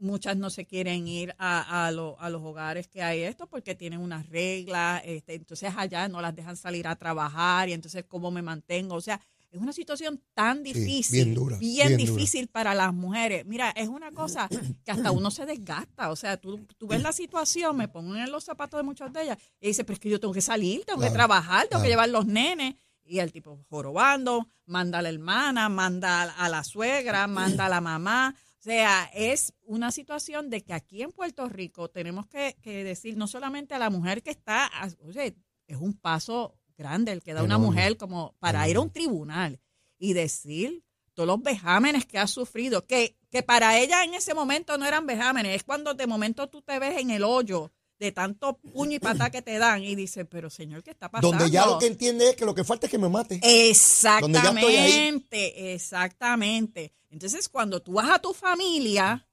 Muchas 0.00 0.36
no 0.36 0.48
se 0.48 0.64
quieren 0.64 1.08
ir 1.08 1.34
a, 1.38 1.86
a, 1.86 1.90
lo- 1.90 2.18
a 2.20 2.30
los 2.30 2.40
hogares 2.40 2.86
que 2.86 3.02
hay 3.02 3.22
esto 3.22 3.48
porque 3.48 3.74
tienen 3.74 4.00
unas 4.00 4.28
reglas, 4.28 5.02
este, 5.04 5.34
entonces 5.34 5.72
allá 5.76 6.08
no 6.08 6.20
las 6.20 6.36
dejan 6.36 6.56
salir 6.56 6.86
a 6.86 6.94
trabajar 6.94 7.68
y 7.68 7.72
entonces 7.72 8.04
cómo 8.06 8.30
me 8.30 8.40
mantengo. 8.40 8.94
O 8.94 9.00
sea, 9.00 9.20
es 9.50 9.60
una 9.60 9.72
situación 9.72 10.22
tan 10.34 10.58
Sí, 10.58 10.72
difícil, 10.72 11.24
bien 11.24 11.34
dura, 11.34 11.56
bien 11.58 11.88
bien 11.88 11.98
dura. 11.98 12.12
difícil 12.12 12.48
para 12.48 12.74
las 12.74 12.92
mujeres. 12.92 13.46
Mira, 13.46 13.70
es 13.70 13.88
una 13.88 14.12
cosa 14.12 14.48
que 14.84 14.90
hasta 14.90 15.10
uno 15.10 15.30
se 15.30 15.46
desgasta. 15.46 16.10
O 16.10 16.16
sea, 16.16 16.36
tú, 16.36 16.66
tú 16.76 16.86
ves 16.86 17.02
la 17.02 17.12
situación, 17.12 17.76
me 17.76 17.88
pongo 17.88 18.14
en 18.16 18.30
los 18.30 18.44
zapatos 18.44 18.78
de 18.78 18.84
muchas 18.84 19.12
de 19.12 19.22
ellas 19.22 19.38
y 19.60 19.68
dice, 19.68 19.84
pero 19.84 19.94
es 19.94 20.00
que 20.00 20.10
yo 20.10 20.20
tengo 20.20 20.34
que 20.34 20.40
salir, 20.42 20.84
tengo 20.84 20.98
Claro, 20.98 21.12
que 21.12 21.16
trabajar, 21.16 21.60
tengo 21.62 21.70
claro. 21.70 21.82
que 21.84 21.88
llevar 21.88 22.08
los 22.10 22.26
nenes. 22.26 22.74
Y 23.04 23.20
el 23.20 23.32
tipo 23.32 23.64
jorobando, 23.70 24.46
manda 24.66 24.98
a 24.98 25.02
la 25.02 25.08
hermana, 25.08 25.70
manda 25.70 26.24
a 26.24 26.48
la 26.50 26.62
suegra, 26.62 27.26
manda 27.26 27.64
a 27.64 27.68
la 27.70 27.80
mamá. 27.80 28.34
O 28.58 28.60
sea, 28.62 29.08
es 29.14 29.54
una 29.62 29.90
situación 29.92 30.50
de 30.50 30.62
que 30.62 30.74
aquí 30.74 31.00
en 31.02 31.12
Puerto 31.12 31.48
Rico 31.48 31.88
tenemos 31.88 32.26
que, 32.26 32.58
que 32.60 32.84
decir 32.84 33.16
no 33.16 33.26
solamente 33.26 33.74
a 33.74 33.78
la 33.78 33.88
mujer 33.88 34.22
que 34.22 34.30
está, 34.30 34.70
oye, 35.00 35.38
es 35.66 35.76
un 35.78 35.94
paso 35.94 36.57
grande 36.78 37.12
el 37.12 37.22
que 37.22 37.34
da 37.34 37.42
una 37.42 37.58
mujer 37.58 37.98
como 37.98 38.34
para 38.38 38.66
ir 38.68 38.76
a 38.76 38.80
un 38.80 38.90
tribunal 38.90 39.60
y 39.98 40.14
decir 40.14 40.82
todos 41.12 41.26
los 41.26 41.42
vejámenes 41.42 42.06
que 42.06 42.18
ha 42.18 42.28
sufrido, 42.28 42.86
que, 42.86 43.18
que 43.28 43.42
para 43.42 43.76
ella 43.78 44.04
en 44.04 44.14
ese 44.14 44.32
momento 44.34 44.78
no 44.78 44.86
eran 44.86 45.04
vejámenes, 45.04 45.56
es 45.56 45.64
cuando 45.64 45.92
de 45.92 46.06
momento 46.06 46.48
tú 46.48 46.62
te 46.62 46.78
ves 46.78 46.96
en 46.98 47.10
el 47.10 47.24
hoyo 47.24 47.72
de 47.98 48.12
tanto 48.12 48.58
puño 48.58 48.92
y 48.92 48.98
patá 49.00 49.28
que 49.28 49.42
te 49.42 49.58
dan 49.58 49.82
y 49.82 49.96
dices, 49.96 50.24
pero 50.30 50.48
señor, 50.48 50.84
¿qué 50.84 50.92
está 50.92 51.10
pasando? 51.10 51.36
Donde 51.36 51.50
ya 51.50 51.66
lo 51.66 51.78
que 51.80 51.88
entiende 51.88 52.30
es 52.30 52.36
que 52.36 52.44
lo 52.44 52.54
que 52.54 52.62
falta 52.62 52.86
es 52.86 52.92
que 52.92 52.98
me 52.98 53.08
mate. 53.08 53.40
Donde 53.42 53.44
ya 53.44 54.50
estoy 54.50 54.76
ahí. 54.76 54.92
Exactamente, 54.92 55.74
exactamente. 55.74 56.92
Entonces, 57.10 57.48
cuando 57.48 57.82
tú 57.82 57.94
vas 57.94 58.10
a 58.10 58.20
tu 58.20 58.32
familia, 58.32 59.26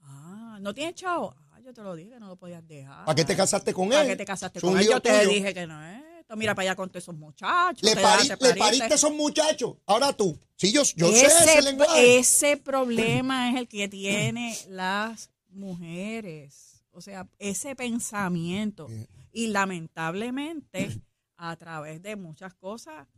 ah, 0.00 0.58
no 0.60 0.74
tienes 0.74 0.96
chavo. 0.96 1.36
Ah, 1.52 1.60
yo 1.60 1.72
te 1.72 1.82
lo 1.82 1.94
dije, 1.94 2.18
no 2.18 2.26
lo 2.26 2.36
podías 2.36 2.66
dejar. 2.66 3.04
¿Para 3.04 3.14
qué 3.14 3.24
te 3.24 3.36
casaste 3.36 3.72
con 3.72 3.88
¿Para 3.88 4.02
él? 4.02 4.08
qué 4.08 4.16
te 4.16 4.24
casaste 4.24 4.60
con 4.60 4.76
él? 4.76 4.88
Yo 4.88 5.00
te 5.00 5.10
tuyo. 5.20 5.30
dije 5.30 5.54
que 5.54 5.66
no 5.66 5.84
es 5.86 5.98
esto. 5.98 6.11
Mira 6.36 6.54
para 6.54 6.70
allá 6.70 6.76
con 6.76 6.88
todos 6.88 7.04
esos 7.04 7.14
muchachos. 7.14 7.82
Le, 7.82 7.94
pari- 8.00 8.28
da- 8.28 8.36
le 8.40 8.54
pariste. 8.54 8.84
a 8.84 8.94
esos 8.94 9.12
muchachos. 9.12 9.76
Ahora 9.86 10.12
tú. 10.12 10.38
Sí, 10.56 10.72
yo, 10.72 10.82
yo 10.96 11.08
sé 11.12 11.26
ese, 11.26 11.62
lenguaje. 11.62 12.18
ese 12.18 12.56
problema 12.56 13.50
es 13.50 13.56
el 13.56 13.68
que 13.68 13.88
tiene 13.88 14.56
las 14.68 15.30
mujeres. 15.50 16.84
O 16.92 17.00
sea, 17.00 17.28
ese 17.38 17.74
pensamiento. 17.74 18.86
Y 19.32 19.48
lamentablemente, 19.48 21.00
a 21.36 21.56
través 21.56 22.02
de 22.02 22.16
muchas 22.16 22.54
cosas, 22.54 23.08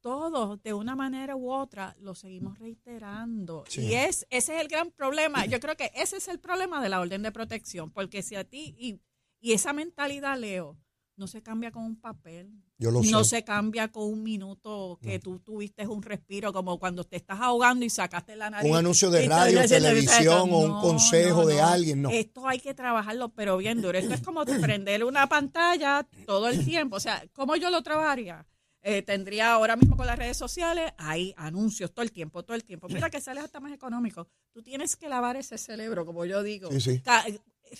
todos, 0.00 0.62
de 0.62 0.72
una 0.72 0.96
manera 0.96 1.36
u 1.36 1.50
otra, 1.52 1.94
lo 2.00 2.14
seguimos 2.14 2.58
reiterando. 2.58 3.64
Sí. 3.68 3.82
Y 3.82 3.94
es, 3.94 4.26
ese 4.30 4.54
es 4.56 4.60
el 4.62 4.68
gran 4.68 4.90
problema. 4.90 5.44
Yo 5.46 5.60
creo 5.60 5.76
que 5.76 5.92
ese 5.94 6.16
es 6.16 6.28
el 6.28 6.38
problema 6.40 6.82
de 6.82 6.88
la 6.88 7.00
orden 7.00 7.22
de 7.22 7.30
protección. 7.32 7.90
Porque 7.90 8.22
si 8.22 8.34
a 8.36 8.44
ti, 8.44 8.74
y, 8.78 8.98
y 9.40 9.52
esa 9.52 9.72
mentalidad, 9.74 10.38
Leo, 10.38 10.78
no 11.20 11.26
se 11.28 11.42
cambia 11.42 11.70
con 11.70 11.84
un 11.84 12.00
papel. 12.00 12.50
Yo 12.78 12.90
lo 12.90 13.02
No 13.02 13.22
sé. 13.24 13.36
se 13.36 13.44
cambia 13.44 13.88
con 13.92 14.04
un 14.10 14.22
minuto 14.22 14.98
que 15.02 15.18
tú 15.18 15.38
tuviste 15.38 15.86
un 15.86 16.02
respiro, 16.02 16.50
como 16.52 16.78
cuando 16.78 17.04
te 17.04 17.16
estás 17.16 17.38
ahogando 17.40 17.84
y 17.84 17.90
sacaste 17.90 18.34
la 18.36 18.48
nariz. 18.48 18.70
Un 18.70 18.76
anuncio 18.78 19.10
de 19.10 19.28
radio, 19.28 19.60
televisión 19.68 20.48
o 20.50 20.58
un 20.58 20.80
consejo 20.80 21.42
no, 21.42 21.46
de 21.46 21.60
alguien, 21.60 22.00
no. 22.02 22.08
Esto 22.10 22.48
hay 22.48 22.58
que 22.58 22.72
trabajarlo, 22.72 23.28
pero 23.34 23.58
bien 23.58 23.82
duro. 23.82 23.98
Esto 23.98 24.14
es 24.14 24.22
como 24.22 24.44
prender 24.46 25.04
una 25.04 25.28
pantalla 25.28 26.08
todo 26.26 26.48
el 26.48 26.64
tiempo. 26.64 26.96
O 26.96 27.00
sea, 27.00 27.22
¿cómo 27.34 27.54
yo 27.56 27.68
lo 27.70 27.82
trabajaría? 27.82 28.46
Eh, 28.82 29.02
tendría 29.02 29.52
ahora 29.52 29.76
mismo 29.76 29.94
con 29.94 30.06
las 30.06 30.18
redes 30.18 30.38
sociales, 30.38 30.90
hay 30.96 31.34
anuncios 31.36 31.92
todo 31.92 32.02
el 32.02 32.12
tiempo, 32.12 32.42
todo 32.44 32.56
el 32.56 32.64
tiempo. 32.64 32.88
Mira 32.88 33.10
que 33.10 33.20
sale 33.20 33.40
hasta 33.40 33.60
más 33.60 33.72
económico. 33.72 34.26
Tú 34.54 34.62
tienes 34.62 34.96
que 34.96 35.06
lavar 35.06 35.36
ese 35.36 35.58
cerebro, 35.58 36.06
como 36.06 36.24
yo 36.24 36.42
digo. 36.42 36.70
Sí, 36.72 36.80
sí. 36.80 37.00
Ca- 37.00 37.26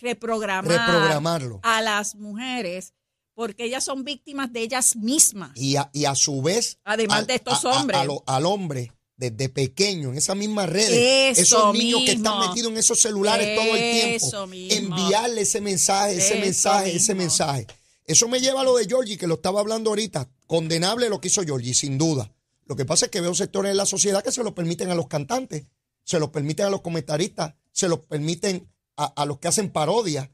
reprogramar 0.03 0.69
Reprogramarlo. 0.87 1.61
a 1.63 1.81
las 1.83 2.15
mujeres 2.15 2.95
porque 3.35 3.65
ellas 3.65 3.85
son 3.85 4.05
víctimas 4.05 4.53
de 4.53 4.61
ellas 4.63 4.97
mismas. 4.97 5.51
Y 5.57 5.77
a, 5.77 5.91
y 5.93 6.05
a 6.05 6.15
su 6.15 6.43
vez, 6.43 6.79
Además 6.85 7.21
al- 7.21 7.27
de 7.27 7.35
estos 7.37 7.65
a- 7.65 7.71
hombres. 7.81 7.99
a 8.01 8.05
lo- 8.05 8.23
al 8.27 8.47
hombre, 8.47 8.93
desde 9.17 9.49
pequeño, 9.49 10.11
en 10.11 10.19
esas 10.19 10.37
mismas 10.37 10.69
redes, 10.69 11.39
Eso 11.39 11.57
esos 11.59 11.75
niños 11.75 12.01
que 12.07 12.13
están 12.13 12.49
metidos 12.49 12.73
en 12.73 12.79
esos 12.79 13.01
celulares 13.01 13.55
todo 13.55 13.77
el 13.77 13.83
Eso 14.15 14.29
tiempo, 14.31 14.47
mismo. 14.47 14.97
enviarle 14.99 15.43
ese 15.43 15.61
mensaje, 15.61 16.17
ese 16.17 16.35
Eso 16.35 16.41
mensaje, 16.41 16.97
ese 16.97 17.15
mensaje. 17.15 17.67
Eso 18.07 18.29
me 18.29 18.41
lleva 18.41 18.63
a 18.63 18.65
lo 18.65 18.77
de 18.77 18.87
Georgie, 18.87 19.17
que 19.19 19.27
lo 19.27 19.35
estaba 19.35 19.61
hablando 19.61 19.91
ahorita. 19.91 20.29
Condenable 20.47 21.09
lo 21.09 21.21
que 21.21 21.29
hizo 21.29 21.43
Georgie, 21.43 21.75
sin 21.75 21.97
duda. 21.99 22.33
Lo 22.65 22.77
que 22.77 22.85
pasa 22.85 23.05
es 23.07 23.11
que 23.11 23.21
veo 23.21 23.35
sectores 23.35 23.71
de 23.71 23.77
la 23.77 23.87
sociedad 23.87 24.23
que 24.25 24.33
se 24.33 24.43
lo 24.43 24.55
permiten 24.55 24.91
a 24.91 24.95
los 24.95 25.07
cantantes, 25.07 25.67
se 26.03 26.19
lo 26.19 26.33
permiten 26.33 26.67
a 26.67 26.71
los 26.71 26.81
comentaristas, 26.81 27.55
se 27.73 27.89
lo 27.89 28.03
permiten 28.03 28.69
a, 28.97 29.05
a 29.05 29.27
los 29.27 29.39
que 29.39 29.49
hacen 29.49 29.71
parodias. 29.71 30.29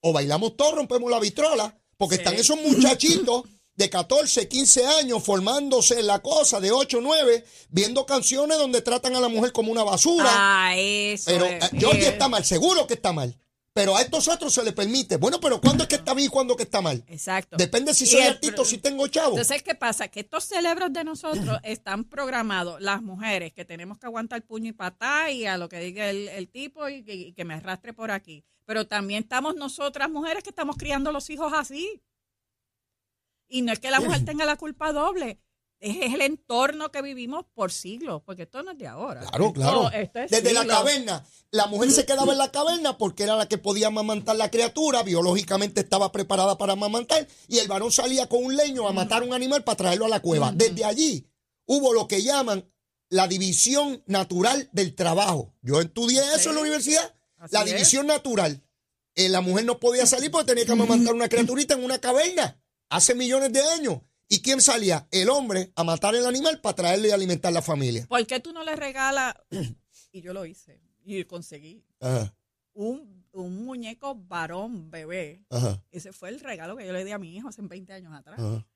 O 0.00 0.12
bailamos 0.12 0.56
todos, 0.56 0.74
rompemos 0.74 1.10
la 1.10 1.20
vitrola, 1.20 1.78
porque 1.96 2.16
Sí. 2.16 2.22
están 2.22 2.34
esos 2.34 2.60
muchachitos 2.60 3.44
de 3.76 3.90
14, 3.90 4.46
15 4.48 4.86
años 4.86 5.22
formándose 5.24 5.98
en 6.00 6.06
la 6.06 6.20
cosa 6.20 6.60
de 6.60 6.70
8, 6.70 7.00
9, 7.02 7.44
viendo 7.70 8.06
canciones 8.06 8.56
donde 8.58 8.82
tratan 8.82 9.16
a 9.16 9.20
la 9.20 9.28
mujer 9.28 9.52
como 9.52 9.72
una 9.72 9.82
basura. 9.82 10.28
Ah, 10.30 10.74
eso. 10.76 11.24
pero 11.26 11.44
es. 11.44 11.64
eh, 11.64 11.70
Georgie 11.78 12.04
Eh, 12.06 12.08
está 12.10 12.28
mal, 12.28 12.44
seguro 12.44 12.86
que 12.86 12.94
está 12.94 13.12
mal. 13.12 13.34
Pero 13.72 13.96
a 13.96 14.02
estos 14.02 14.28
otros 14.28 14.54
se 14.54 14.62
les 14.62 14.72
permite. 14.72 15.16
Bueno, 15.16 15.40
pero 15.40 15.60
¿cuándo 15.60 15.82
es 15.82 15.88
que 15.88 15.96
está 15.96 16.14
bien 16.14 16.28
y 16.28 16.30
cuándo 16.30 16.52
es 16.52 16.58
que 16.58 16.62
está 16.62 16.80
mal? 16.80 17.02
Exacto. 17.08 17.56
Depende 17.56 17.92
si 17.92 18.06
soy 18.06 18.20
artista 18.20 18.62
o 18.62 18.64
si 18.64 18.78
tengo 18.78 19.04
chavo. 19.08 19.30
Entonces, 19.30 19.64
¿qué 19.64 19.74
pasa? 19.74 20.06
Que 20.06 20.20
estos 20.20 20.44
cerebros 20.44 20.92
de 20.92 21.02
nosotros 21.02 21.58
están 21.64 22.04
programados, 22.04 22.80
las 22.80 23.02
mujeres, 23.02 23.52
que 23.52 23.64
tenemos 23.64 23.98
que 23.98 24.06
aguantar 24.06 24.40
puño 24.46 24.68
y 24.68 24.72
patá 24.74 25.32
y 25.32 25.46
a 25.46 25.58
lo 25.58 25.68
que 25.68 25.80
diga 25.80 26.08
el, 26.08 26.28
el 26.28 26.48
tipo 26.48 26.88
y 26.88 27.32
que 27.34 27.44
me 27.44 27.54
arrastre 27.54 27.92
por 27.92 28.12
aquí. 28.12 28.44
Pero 28.64 28.86
también 28.86 29.24
estamos 29.24 29.56
nosotras 29.56 30.10
mujeres 30.10 30.42
que 30.42 30.50
estamos 30.50 30.76
criando 30.76 31.12
los 31.12 31.28
hijos 31.30 31.52
así. 31.52 32.02
Y 33.48 33.62
no 33.62 33.72
es 33.72 33.78
que 33.78 33.90
la 33.90 34.00
mujer 34.00 34.24
tenga 34.24 34.44
la 34.44 34.56
culpa 34.56 34.92
doble. 34.92 35.40
Es 35.80 36.14
el 36.14 36.22
entorno 36.22 36.90
que 36.90 37.02
vivimos 37.02 37.44
por 37.52 37.70
siglos, 37.70 38.22
porque 38.24 38.44
esto 38.44 38.62
no 38.62 38.70
es 38.70 38.78
de 38.78 38.86
ahora. 38.86 39.20
Claro, 39.20 39.52
claro. 39.52 39.90
es 39.90 40.30
Desde 40.30 40.54
la 40.54 40.66
caverna. 40.66 41.26
La 41.50 41.66
mujer 41.66 41.90
se 41.90 42.06
quedaba 42.06 42.32
en 42.32 42.38
la 42.38 42.50
caverna 42.50 42.96
porque 42.96 43.24
era 43.24 43.36
la 43.36 43.48
que 43.48 43.58
podía 43.58 43.88
amamantar 43.88 44.36
la 44.36 44.50
criatura, 44.50 45.02
biológicamente 45.02 45.82
estaba 45.82 46.10
preparada 46.10 46.56
para 46.56 46.72
amamantar, 46.72 47.28
y 47.48 47.58
el 47.58 47.68
varón 47.68 47.92
salía 47.92 48.28
con 48.28 48.44
un 48.44 48.56
leño 48.56 48.88
a 48.88 48.92
matar 48.92 49.22
un 49.22 49.34
animal 49.34 49.62
para 49.62 49.76
traerlo 49.76 50.06
a 50.06 50.08
la 50.08 50.20
cueva. 50.20 50.52
Desde 50.52 50.86
allí 50.86 51.28
hubo 51.66 51.92
lo 51.92 52.08
que 52.08 52.22
llaman 52.22 52.66
la 53.10 53.28
división 53.28 54.02
natural 54.06 54.70
del 54.72 54.94
trabajo. 54.94 55.54
Yo 55.60 55.80
estudié 55.80 56.22
eso 56.34 56.48
en 56.48 56.56
la 56.56 56.62
universidad. 56.62 57.14
Así 57.44 57.54
la 57.54 57.62
es. 57.62 57.66
división 57.72 58.06
natural. 58.06 58.62
Eh, 59.14 59.28
la 59.28 59.40
mujer 59.40 59.64
no 59.64 59.78
podía 59.78 60.06
salir 60.06 60.30
porque 60.30 60.46
tenía 60.46 60.66
que 60.66 60.72
amamantar 60.72 61.14
una 61.14 61.28
criaturita 61.28 61.74
en 61.74 61.84
una 61.84 61.98
caverna 62.00 62.60
hace 62.88 63.14
millones 63.14 63.52
de 63.52 63.60
años. 63.62 64.00
¿Y 64.28 64.40
quién 64.40 64.60
salía? 64.60 65.06
El 65.10 65.28
hombre 65.28 65.70
a 65.76 65.84
matar 65.84 66.14
el 66.14 66.26
animal 66.26 66.60
para 66.60 66.74
traerle 66.74 67.08
y 67.08 67.10
alimentar 67.12 67.52
la 67.52 67.62
familia. 67.62 68.06
¿Por 68.08 68.26
qué 68.26 68.40
tú 68.40 68.52
no 68.52 68.64
le 68.64 68.74
regalas? 68.74 69.34
Y 70.10 70.22
yo 70.22 70.32
lo 70.32 70.44
hice 70.46 70.80
y 71.04 71.22
conseguí 71.24 71.84
Ajá, 72.00 72.34
un, 72.72 73.24
un 73.32 73.64
muñeco 73.64 74.14
varón 74.14 74.90
bebé. 74.90 75.44
ajá, 75.50 75.82
Ese 75.90 76.12
fue 76.12 76.30
el 76.30 76.40
regalo 76.40 76.76
que 76.76 76.86
yo 76.86 76.92
le 76.92 77.04
di 77.04 77.10
a 77.12 77.18
mi 77.18 77.36
hijo 77.36 77.48
hace 77.48 77.62
20 77.62 77.92
años 77.92 78.12
atrás. 78.14 78.38
ajá. 78.40 78.66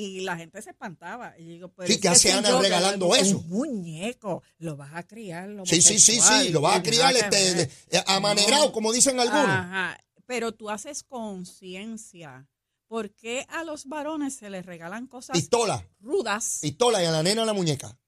Y 0.00 0.20
la 0.20 0.36
gente 0.36 0.62
se 0.62 0.70
espantaba. 0.70 1.34
Y 1.38 1.44
yo 1.46 1.50
digo, 1.50 1.68
pero 1.74 1.88
Sí, 1.88 1.94
es 1.94 1.98
¿qué 1.98 2.02
que 2.02 2.08
hace 2.08 2.32
Ana 2.32 2.56
regalando 2.60 3.06
un 3.08 3.16
eso? 3.16 3.40
muñeco, 3.48 4.44
lo 4.58 4.76
vas 4.76 4.94
a 4.94 5.02
criar. 5.02 5.48
Sí, 5.64 5.82
sí, 5.82 5.98
sí, 5.98 6.20
sí, 6.20 6.50
lo 6.50 6.60
vas 6.60 6.76
a 6.78 6.82
criar 6.84 7.16
este, 7.16 7.62
eh, 7.62 8.02
amanerado, 8.06 8.70
como 8.70 8.92
dicen 8.92 9.18
algunos. 9.18 9.48
Ajá. 9.48 9.98
pero 10.24 10.52
tú 10.52 10.70
haces 10.70 11.02
conciencia. 11.02 12.46
¿Por 12.86 13.10
qué 13.10 13.44
a 13.50 13.64
los 13.64 13.86
varones 13.86 14.36
se 14.36 14.48
les 14.50 14.64
regalan 14.64 15.06
cosas 15.08 15.36
Pistola, 15.36 15.84
rudas? 16.00 16.58
pistola 16.62 17.02
y 17.02 17.06
a 17.06 17.10
la 17.10 17.22
nena 17.22 17.44
la 17.44 17.52
muñeca. 17.52 17.98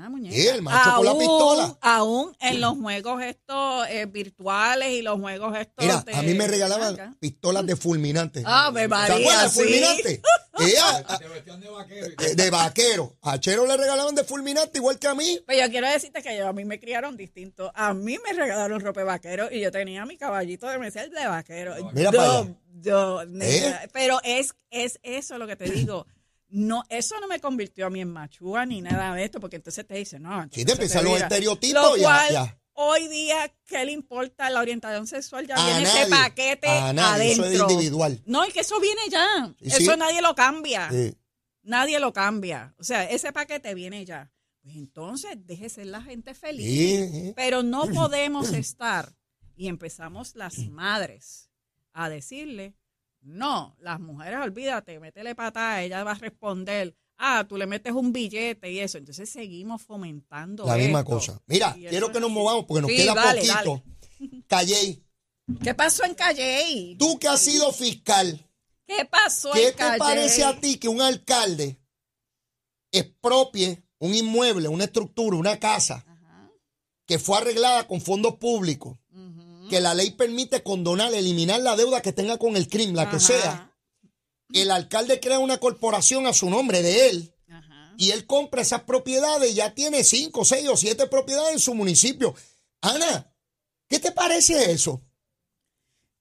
Ah, 0.00 0.08
muñeca. 0.08 0.34
Sí, 0.36 0.46
el 0.46 0.62
macho 0.62 0.94
con 0.96 1.04
la 1.04 1.10
Aún- 1.10 1.18
pistola. 1.18 1.78
Aún 1.80 2.36
en 2.40 2.60
los 2.60 2.76
juegos 2.78 3.22
estos 3.22 3.86
eh, 3.88 4.06
virtuales 4.06 4.90
y 4.90 5.02
los 5.02 5.18
juegos 5.18 5.56
estos. 5.58 5.84
Mira, 5.84 6.00
de- 6.02 6.14
a 6.14 6.22
mí 6.22 6.34
me 6.34 6.46
regalaban 6.46 6.94
Acá. 6.94 7.14
pistolas 7.18 7.66
de 7.66 7.74
fulminante. 7.76 8.42
Ah, 8.46 8.66
Ave 8.66 8.82
¿Se 8.82 8.88
María, 8.88 9.16
acuerdan 9.16 9.50
sí. 9.50 9.60
fulminante? 9.60 10.22
Ella, 10.60 11.04
a- 11.08 11.18
de, 11.18 12.34
de 12.34 12.50
vaquero. 12.50 13.16
A 13.22 13.38
Chero 13.38 13.66
le 13.66 13.76
regalaban 13.76 14.14
de 14.14 14.24
fulminante 14.24 14.78
igual 14.78 14.98
que 14.98 15.06
a 15.08 15.14
mí. 15.14 15.40
Pero 15.46 15.64
yo 15.66 15.70
quiero 15.70 15.88
decirte 15.88 16.22
que 16.22 16.36
yo- 16.36 16.48
a 16.48 16.52
mí 16.52 16.64
me 16.64 16.78
criaron 16.78 17.16
distinto. 17.16 17.70
A 17.74 17.94
mí 17.94 18.18
me 18.24 18.32
regalaron 18.32 18.80
ropa 18.80 19.00
de 19.00 19.06
vaquero 19.06 19.48
y 19.50 19.60
yo 19.60 19.70
tenía 19.72 20.04
mi 20.06 20.16
caballito 20.16 20.66
de 20.68 20.78
Mercedes 20.78 21.10
de 21.10 21.26
vaquero. 21.26 21.74
Mira 21.92 22.10
yo, 22.12 22.18
para 22.18 22.38
allá. 22.40 22.54
yo, 22.80 23.22
¿Eh? 23.40 23.74
pero 23.92 24.20
es, 24.24 24.54
es 24.70 24.98
eso 25.02 25.38
lo 25.38 25.46
que 25.46 25.56
te 25.56 25.64
digo. 25.70 26.06
No, 26.50 26.82
eso 26.88 27.20
no 27.20 27.28
me 27.28 27.40
convirtió 27.40 27.86
a 27.86 27.90
mí 27.90 28.00
en 28.00 28.10
machúa 28.10 28.64
ni 28.64 28.80
nada 28.80 29.14
de 29.14 29.24
esto, 29.24 29.38
porque 29.40 29.56
entonces 29.56 29.86
te 29.86 29.94
dicen, 29.94 30.22
no. 30.22 30.48
Sí, 30.50 30.64
te 30.64 30.72
empiezan 30.72 31.04
los 31.04 31.20
estereotipos 31.20 31.98
y 31.98 32.00
ya, 32.00 32.30
ya. 32.30 32.60
hoy 32.72 33.06
día, 33.08 33.52
¿qué 33.66 33.84
le 33.84 33.92
importa 33.92 34.48
la 34.48 34.60
orientación 34.60 35.06
sexual? 35.06 35.46
Ya 35.46 35.56
A 35.56 35.64
viene 35.66 35.82
nadie, 35.82 36.02
ese 36.02 36.10
paquete 36.10 36.68
a 36.68 36.92
nadie, 36.92 37.32
eso 37.32 37.42
adentro. 37.42 37.66
es 37.66 37.72
individual. 37.72 38.22
No, 38.24 38.46
y 38.46 38.52
que 38.52 38.60
eso 38.60 38.80
viene 38.80 39.02
ya. 39.10 39.54
Sí, 39.60 39.68
eso 39.68 39.92
sí. 39.92 39.98
nadie 39.98 40.22
lo 40.22 40.34
cambia. 40.34 40.90
Sí. 40.90 41.14
Nadie 41.62 42.00
lo 42.00 42.12
cambia. 42.14 42.74
O 42.78 42.84
sea, 42.84 43.04
ese 43.04 43.30
paquete 43.32 43.74
viene 43.74 44.06
ya. 44.06 44.32
Pues 44.62 44.74
entonces, 44.76 45.30
deje 45.46 45.68
ser 45.68 45.86
la 45.86 46.00
gente 46.02 46.34
feliz. 46.34 47.34
Pero 47.36 47.62
no 47.62 47.86
podemos 47.94 48.52
estar, 48.54 49.12
y 49.54 49.68
empezamos 49.68 50.34
las 50.34 50.56
madres 50.68 51.50
a 51.92 52.08
decirle, 52.08 52.74
no, 53.28 53.76
las 53.80 54.00
mujeres, 54.00 54.38
olvídate, 54.40 54.98
métele 55.00 55.34
patada, 55.34 55.82
ella 55.82 56.02
va 56.04 56.12
a 56.12 56.14
responder, 56.14 56.96
ah, 57.16 57.44
tú 57.48 57.56
le 57.56 57.66
metes 57.66 57.92
un 57.92 58.12
billete 58.12 58.70
y 58.72 58.78
eso. 58.80 58.98
Entonces 58.98 59.28
seguimos 59.30 59.82
fomentando 59.82 60.64
La 60.66 60.76
misma 60.76 61.04
cosa. 61.04 61.40
Mira, 61.46 61.74
Y 61.76 61.86
quiero 61.86 62.10
que 62.12 62.20
nos 62.20 62.30
movamos 62.30 62.64
porque 62.66 62.80
nos 62.82 62.90
Sí, 62.90 62.96
queda 62.96 63.14
dale, 63.14 63.40
poquito. 63.40 63.82
Calley, 64.48 65.04
¿Qué 65.62 65.74
pasó 65.74 66.04
en 66.04 66.14
Calley? 66.14 66.96
tú 66.98 67.18
que 67.18 67.28
has 67.28 67.40
sido 67.40 67.72
fiscal, 67.72 68.44
¿Qué 68.86 69.04
pasó 69.04 69.50
¿qué 69.52 69.68
en 69.68 69.72
te 69.72 69.76
Calley? 69.76 69.98
parece 69.98 70.44
a 70.44 70.58
ti 70.58 70.78
que 70.78 70.88
un 70.88 71.00
alcalde 71.02 71.78
expropie 72.92 73.82
un 73.98 74.14
inmueble, 74.14 74.68
una 74.68 74.84
estructura, 74.84 75.36
una 75.36 75.58
casa 75.58 76.04
Ajá, 76.06 76.50
que 77.06 77.18
fue 77.18 77.36
arreglada 77.38 77.86
con 77.88 78.00
fondos 78.00 78.36
públicos. 78.36 78.96
Que 79.68 79.80
la 79.80 79.94
ley 79.94 80.10
permite 80.12 80.62
condonar, 80.62 81.12
eliminar 81.14 81.60
la 81.60 81.76
deuda 81.76 82.02
que 82.02 82.12
tenga 82.12 82.38
con 82.38 82.56
el 82.56 82.68
crimen, 82.68 82.96
la 82.96 83.10
que 83.10 83.20
sea? 83.20 83.74
El 84.52 84.70
alcalde 84.70 85.20
crea 85.20 85.38
una 85.38 85.58
corporación 85.58 86.26
a 86.26 86.32
su 86.32 86.48
nombre 86.50 86.82
de 86.82 87.10
él. 87.10 87.34
ajá. 87.50 87.94
y 87.98 88.12
él 88.12 88.26
compra 88.26 88.62
esas 88.62 88.82
propiedades, 88.82 89.54
ya 89.54 89.74
tiene 89.74 90.04
cinco, 90.04 90.44
seis 90.44 90.68
o 90.68 90.76
siete 90.76 91.06
propiedades 91.06 91.52
en 91.54 91.60
su 91.60 91.74
municipio. 91.74 92.34
Ana, 92.80 93.32
¿qué 93.88 93.98
te 93.98 94.12
parece 94.12 94.70
eso? 94.70 95.02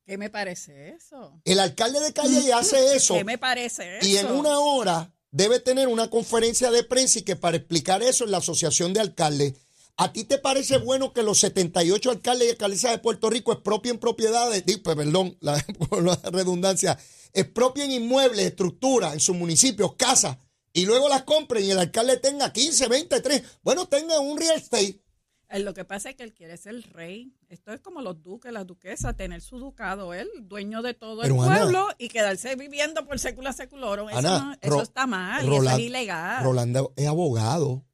¿Qué 0.06 0.18
me 0.18 0.30
parece 0.30 0.89
eso? 0.92 1.42
El 1.44 1.60
alcalde 1.60 2.00
de 2.00 2.13
Calle 2.13 2.54
hace 2.54 2.96
eso 2.96 3.13
¿Qué 3.16 3.25
me 3.25 3.38
parece 3.38 3.98
eso? 3.98 4.08
y 4.08 4.18
en 4.18 4.32
una 4.32 4.58
hora 4.60 5.13
debe 5.32 5.60
tener 5.60 5.89
una 5.89 6.10
conferencia 6.10 6.72
de 6.72 6.84
prensa 6.84 7.20
y 7.20 7.24
que 7.24 7.36
para 7.36 7.58
explicar 7.58 8.01
eso 8.01 8.24
en 8.24 8.32
la 8.32 8.38
Asociación 8.38 8.94
de 8.94 9.01
Alcaldes. 9.01 9.54
¿A 10.00 10.13
ti 10.13 10.24
te 10.25 10.38
parece 10.38 10.77
bueno 10.77 11.12
que 11.12 11.24
los 11.24 11.39
78 11.39 12.12
alcaldes 12.12 12.48
y 12.48 12.51
alcaldesas 12.51 12.92
de 12.92 12.98
Puerto 13.00 13.30
Rico 13.32 13.51
expropien 13.51 13.98
propiedades, 13.98 14.63
pues, 14.84 14.96
perdón, 14.96 15.36
la, 15.42 15.54
la 16.01 16.20
redundancia, 16.32 16.98
expropien 17.34 17.92
inmuebles, 17.92 18.46
estructuras 18.46 19.13
en 19.13 19.20
sus 19.20 19.36
municipios, 19.36 19.96
casas, 19.96 20.38
y 20.72 20.86
luego 20.86 21.10
las 21.10 21.24
compren 21.24 21.63
y 21.66 21.72
el 21.72 21.80
alcalde 21.80 22.18
tenga 22.18 22.54
15, 22.54 22.88
20, 22.88 23.22
3, 23.22 23.44
bueno, 23.63 23.88
tenga 23.88 24.20
un 24.20 24.38
real 24.38 24.58
estate. 24.58 25.01
Eh, 25.50 25.60
Lo 25.60 25.74
que 25.74 25.86
pasa 25.86 26.10
es 26.12 26.16
que 26.16 26.24
él 26.24 26.34
quiere 26.34 26.58
ser 26.58 26.75
rey. 26.94 27.34
Esto 27.48 27.72
es 27.72 27.80
como 27.80 28.01
los 28.01 28.22
duques, 28.22 28.51
las 28.51 28.68
duquesas, 28.68 29.16
tener 29.16 29.42
su 29.42 29.58
ducado, 29.58 30.13
él, 30.13 30.28
dueño 30.41 30.82
de 30.84 30.93
todo 30.93 31.22
Pero, 31.22 31.36
el 31.36 31.41
Ana- 31.50 31.58
pueblo 31.62 31.88
y 31.98 32.10
quedarse 32.10 32.56
viviendo 32.56 33.06
por 33.08 33.17
sécula 33.17 33.54
seculorum. 33.54 34.10
Eso, 34.10 34.17
Ana, 34.19 34.39
no- 34.39 34.54
eso 34.62 34.69
Ro- 34.76 34.82
está 34.84 35.08
mal, 35.08 35.43
y 35.43 35.48
eso 35.48 35.58
Roland- 35.58 35.80
es 35.80 35.86
ilegal. 35.88 36.43
Rolando 36.43 36.93
es 36.98 37.08
abogado. 37.08 37.86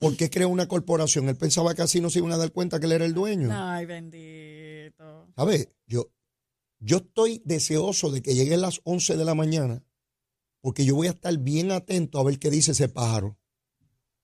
¿Por 0.00 0.16
qué 0.16 0.30
creó 0.30 0.48
una 0.48 0.66
corporación? 0.66 1.28
Él 1.28 1.36
pensaba 1.36 1.74
que 1.74 1.82
así 1.82 2.00
no 2.00 2.10
se 2.10 2.18
iban 2.18 2.32
a 2.32 2.38
dar 2.38 2.50
cuenta 2.50 2.80
que 2.80 2.86
él 2.86 2.92
era 2.92 3.04
el 3.04 3.14
dueño. 3.14 3.50
Ay, 3.52 3.84
bendito. 3.86 5.28
¿Sabes? 5.36 5.68
Yo, 5.86 6.10
yo 6.78 6.96
estoy 6.96 7.42
deseoso 7.44 8.10
de 8.10 8.22
que 8.22 8.34
lleguen 8.34 8.62
las 8.62 8.80
11 8.84 9.16
de 9.16 9.24
la 9.24 9.34
mañana 9.34 9.84
porque 10.60 10.84
yo 10.84 10.94
voy 10.94 11.08
a 11.08 11.10
estar 11.10 11.36
bien 11.38 11.70
atento 11.70 12.18
a 12.18 12.24
ver 12.24 12.38
qué 12.38 12.50
dice 12.50 12.72
ese 12.72 12.88
pájaro. 12.88 13.36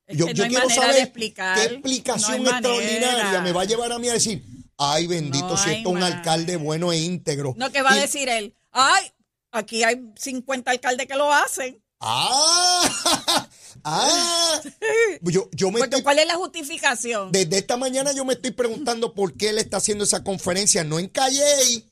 Es 0.06 0.16
yo 0.16 0.28
yo 0.28 0.44
no 0.44 0.48
quiero 0.48 0.70
saber 0.70 1.02
explicar. 1.02 1.58
qué 1.58 1.74
explicación 1.74 2.44
no 2.44 2.50
extraordinaria 2.50 3.40
me 3.42 3.52
va 3.52 3.62
a 3.62 3.64
llevar 3.64 3.92
a 3.92 3.98
mí 3.98 4.08
a 4.08 4.14
decir, 4.14 4.44
ay 4.78 5.06
bendito, 5.06 5.48
No 5.48 5.56
si 5.56 5.70
esto 5.70 5.90
es 5.90 5.94
un 5.94 6.02
alcalde 6.02 6.56
bueno 6.56 6.92
e 6.92 6.98
íntegro. 6.98 7.54
No, 7.56 7.70
que 7.70 7.82
va 7.82 7.92
a 7.92 7.96
decir 7.96 8.28
él, 8.28 8.54
ay, 8.70 9.12
aquí 9.50 9.82
hay 9.82 10.12
50 10.16 10.70
alcaldes 10.70 11.06
que 11.06 11.16
lo 11.16 11.32
hacen. 11.32 11.82
Ah, 12.00 13.48
ah. 13.86 14.62
Yo, 15.22 15.48
yo 15.52 15.70
me 15.70 15.80
estoy 15.80 16.02
¿cuál 16.02 16.18
es 16.18 16.26
la 16.26 16.34
justificación? 16.34 17.32
Desde 17.32 17.58
esta 17.58 17.76
mañana 17.76 18.12
yo 18.12 18.24
me 18.24 18.34
estoy 18.34 18.50
preguntando 18.50 19.14
por 19.14 19.34
qué 19.34 19.50
él 19.50 19.58
está 19.58 19.78
haciendo 19.78 20.04
esa 20.04 20.22
conferencia, 20.22 20.84
no 20.84 20.98
en 20.98 21.08
Calley, 21.08 21.88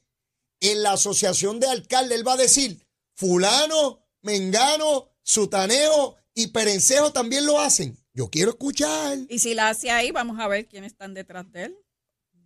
en 0.61 0.83
la 0.83 0.93
asociación 0.93 1.61
de 1.61 1.69
alcaldes. 1.69 2.19
Él 2.19 2.27
va 2.27 2.35
a 2.35 2.39
decir, 2.39 2.85
fulano, 3.15 4.05
mengano, 4.23 5.09
sutaneo 5.23 6.17
y 6.35 6.49
perencejo 6.49 7.13
también 7.13 7.47
lo 7.47 7.59
hacen. 7.61 7.97
Yo 8.13 8.29
quiero 8.29 8.51
escuchar. 8.51 9.19
Y 9.29 9.39
si 9.39 9.55
la 9.55 9.71
hace 9.71 9.91
ahí, 9.91 10.11
vamos 10.11 10.39
a 10.39 10.49
ver 10.49 10.67
quiénes 10.67 10.93
están 10.93 11.15
detrás 11.15 11.51
de 11.53 11.65
él. 11.65 11.79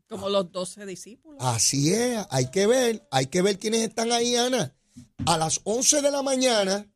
Como 0.08 0.30
los 0.30 0.50
12 0.50 0.86
discípulos. 0.86 1.38
Así 1.42 1.92
es, 1.92 2.24
hay 2.30 2.50
que 2.50 2.66
ver, 2.66 3.06
hay 3.10 3.26
que 3.26 3.42
ver 3.42 3.58
quiénes 3.58 3.82
están 3.82 4.10
ahí, 4.10 4.36
Ana. 4.36 4.74
A 5.26 5.36
las 5.36 5.60
11 5.64 6.00
de 6.00 6.10
la 6.10 6.22
mañana 6.22 6.90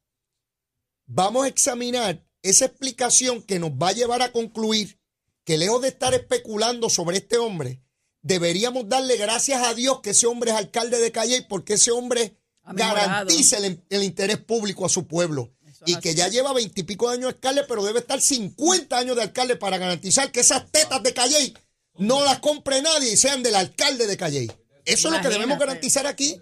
vamos 1.07 1.45
a 1.45 1.49
examinar 1.49 2.25
esa 2.43 2.65
explicación 2.67 3.43
que 3.43 3.59
nos 3.59 3.71
va 3.71 3.89
a 3.89 3.93
llevar 3.93 4.23
a 4.23 4.33
concluir 4.33 4.99
que 5.45 5.59
lejos 5.59 5.83
de 5.83 5.89
estar 5.89 6.15
especulando 6.15 6.89
sobre 6.91 7.19
este 7.19 7.39
hombre, 7.39 7.83
deberíamos 8.23 8.89
darle 8.89 9.17
gracias 9.17 9.63
a 9.67 9.75
Dios 9.75 10.01
que 10.01 10.11
ese 10.11 10.27
hombre 10.27 10.51
es 10.53 10.57
alcalde 10.57 10.99
de 10.99 11.11
Calle 11.13 11.45
porque 11.49 11.75
ese 11.75 11.91
hombre 11.91 12.37
garantiza 12.65 13.59
el, 13.59 13.81
el 13.91 14.03
interés 14.05 14.39
público 14.39 14.87
a 14.87 14.89
su 14.89 15.07
pueblo. 15.07 15.53
Eso 15.67 15.85
Y 15.87 15.97
que 15.97 16.11
así. 16.11 16.19
ya 16.19 16.29
lleva 16.29 16.53
veintipico 16.53 17.09
de 17.09 17.15
años 17.17 17.25
de 17.31 17.35
alcalde, 17.35 17.65
pero 17.67 17.85
debe 17.85 17.99
estar 18.01 18.21
50 18.21 18.97
años 18.97 19.17
de 19.17 19.23
alcalde 19.23 19.57
para 19.57 19.79
garantizar 19.79 20.31
que 20.31 20.41
esas 20.41 20.71
tetas 20.71 21.03
de 21.03 21.13
Calle 21.13 21.55
no 21.99 22.25
las 22.25 22.39
compre 22.39 22.81
nadie 22.83 23.13
y 23.13 23.17
sean 23.17 23.43
del 23.43 23.57
alcalde 23.57 24.07
de 24.07 24.17
Calle. 24.17 24.47
Eso 24.85 25.09
es 25.09 25.15
lo 25.15 25.21
que 25.21 25.29
debemos 25.29 25.59
garantizar 25.59 26.07
aquí. 26.07 26.41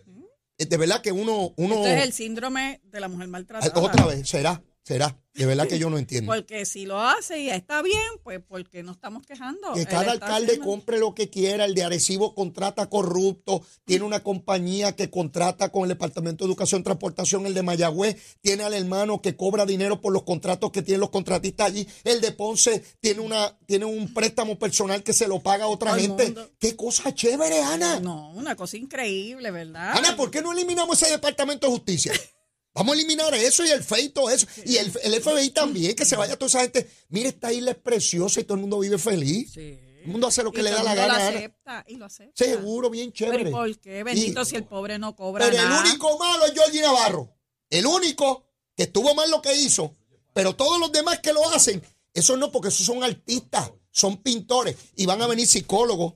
De 0.59 0.77
verdad 0.77 1.01
que 1.01 1.11
uno, 1.11 1.55
uno 1.57 1.75
Esto 1.77 1.87
es 1.87 2.03
el 2.05 2.13
síndrome 2.13 2.83
de 2.85 3.01
la 3.01 3.09
mujer 3.09 3.29
maltratada. 3.29 3.81
otra 3.81 4.05
vez, 4.07 4.29
será, 4.29 4.63
será. 4.83 5.17
De 5.33 5.47
verdad 5.47 5.69
que 5.69 5.79
yo 5.79 5.89
no 5.89 5.97
entiendo. 5.97 6.31
Porque 6.33 6.67
si 6.67 6.87
lo 6.87 7.01
hace 7.01 7.39
y 7.41 7.51
está 7.51 7.81
bien, 7.83 8.03
pues 8.25 8.41
porque 8.47 8.83
no 8.83 8.91
estamos 8.93 9.25
quejando. 9.25 9.73
Que 9.75 9.87
cada 9.87 10.11
alcalde 10.13 10.49
haciendo- 10.55 10.67
compre 10.67 10.99
lo 10.99 11.15
que 11.15 11.31
quiera. 11.31 11.65
El 11.65 11.75
de 11.75 11.85
Arecibo 11.85 12.35
contrata 12.35 12.91
corrupto. 12.91 13.63
Tiene 13.85 14.05
una 14.05 14.23
compañía 14.25 14.97
que 14.97 15.09
contrata 15.09 15.71
con 15.71 15.85
el 15.85 15.91
Departamento 15.91 16.45
de 16.45 16.49
Educación 16.51 16.81
y 16.81 16.85
Transportación. 16.85 17.47
El 17.47 17.55
de 17.55 17.63
Mayagüez 17.63 18.17
tiene 18.41 18.65
al 18.65 18.75
hermano 18.75 19.23
que 19.23 19.37
cobra 19.37 19.65
dinero 19.65 20.01
por 20.01 20.13
los 20.13 20.25
contratos 20.25 20.73
que 20.73 20.83
tienen 20.83 21.01
los 21.01 21.11
contratistas 21.11 21.69
allí. 21.69 21.87
El 22.03 22.21
de 22.21 22.33
Ponce 22.33 22.83
tiene, 23.01 23.21
una, 23.21 23.57
tiene 23.67 23.85
un 23.85 24.13
préstamo 24.13 24.59
personal 24.59 25.03
que 25.05 25.13
se 25.13 25.29
lo 25.29 25.41
paga 25.41 25.65
a 25.65 25.69
otra 25.69 25.93
Todo 25.93 26.01
gente. 26.01 26.35
Qué 26.59 26.75
cosa 26.75 27.15
chévere, 27.15 27.63
Ana. 27.63 28.01
No, 28.01 28.33
una 28.33 28.57
cosa 28.57 28.77
increíble, 28.77 29.53
¿verdad? 29.53 29.97
Ana, 29.97 30.17
¿por 30.17 30.31
qué 30.31 30.43
no 30.43 30.53
eliminamos 30.53 31.01
ese 31.01 31.11
Departamento 31.13 31.69
de 31.69 31.73
Justicia? 31.73 32.13
Vamos 32.75 32.93
a 32.93 32.99
eliminar 32.99 33.35
eso 33.35 33.65
y 33.65 33.71
el 33.71 33.83
FEI 33.83 34.05
y 34.07 34.09
todo 34.11 34.31
eso. 34.31 34.47
Y 34.65 34.77
el, 34.77 34.93
el 35.03 35.21
FBI 35.21 35.51
también, 35.51 35.95
que 35.97 36.05
se 36.05 36.17
vaya 36.17 36.37
toda 36.37 36.49
esa 36.49 36.61
gente. 36.61 36.89
Mire, 37.09 37.31
esta 37.31 37.53
isla 37.53 37.73
es 37.73 37.77
preciosa 37.79 38.41
y 38.41 38.45
todo 38.45 38.55
el 38.55 38.61
mundo 38.61 38.79
vive 38.79 38.97
feliz. 38.99 39.53
Sí. 39.53 39.79
El 40.03 40.07
mundo 40.07 40.29
hace 40.29 40.43
lo 40.43 40.51
que 40.53 40.61
Y 40.61 40.63
le 40.65 40.71
da 40.71 40.83
la 40.83 40.95
gana. 40.95 41.19
lo 41.19 41.25
Ana. 41.25 41.29
acepta 41.39 41.85
y 41.89 41.97
lo 41.97 42.05
acepta. 42.07 42.33
Seguro, 42.45 42.89
bien 42.89 43.13
Pero 43.13 43.33
chévere. 43.33 43.51
¿y 43.51 43.53
por 43.53 43.79
qué? 43.81 44.03
Bendito 44.05 44.43
Y- 44.43 44.45
si 44.47 44.57
el 44.57 44.65
pobre 44.65 44.99
no 44.99 45.15
cobra 45.15 45.45
Pero 45.51 45.61
el 45.63 45.71
único 45.87 46.17
malo 46.19 46.47
es 46.47 46.53
Georgie 46.55 46.81
Navarro. 46.81 47.37
El 47.69 47.85
único 47.87 48.45
que 48.77 48.85
estuvo 48.85 49.15
mal 49.15 49.31
lo 49.31 49.43
que 49.43 49.55
hizo. 49.55 49.97
Pero 50.33 50.55
todos 50.57 50.79
los 50.81 50.91
demás 50.93 51.19
que 51.19 51.33
lo 51.33 51.47
hacen, 51.51 51.83
eso 52.15 52.37
no, 52.37 52.51
porque 52.53 52.69
esos 52.69 52.87
son 52.87 53.03
artistas, 53.05 53.73
son 53.91 54.19
pintores. 54.23 54.77
Y 54.97 55.05
van 55.07 55.21
a 55.21 55.27
venir 55.27 55.47
psicólogos, 55.47 56.15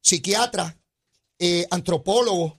psiquiatras, 0.00 0.74
eh, 1.38 1.66
antropólogos, 1.70 2.54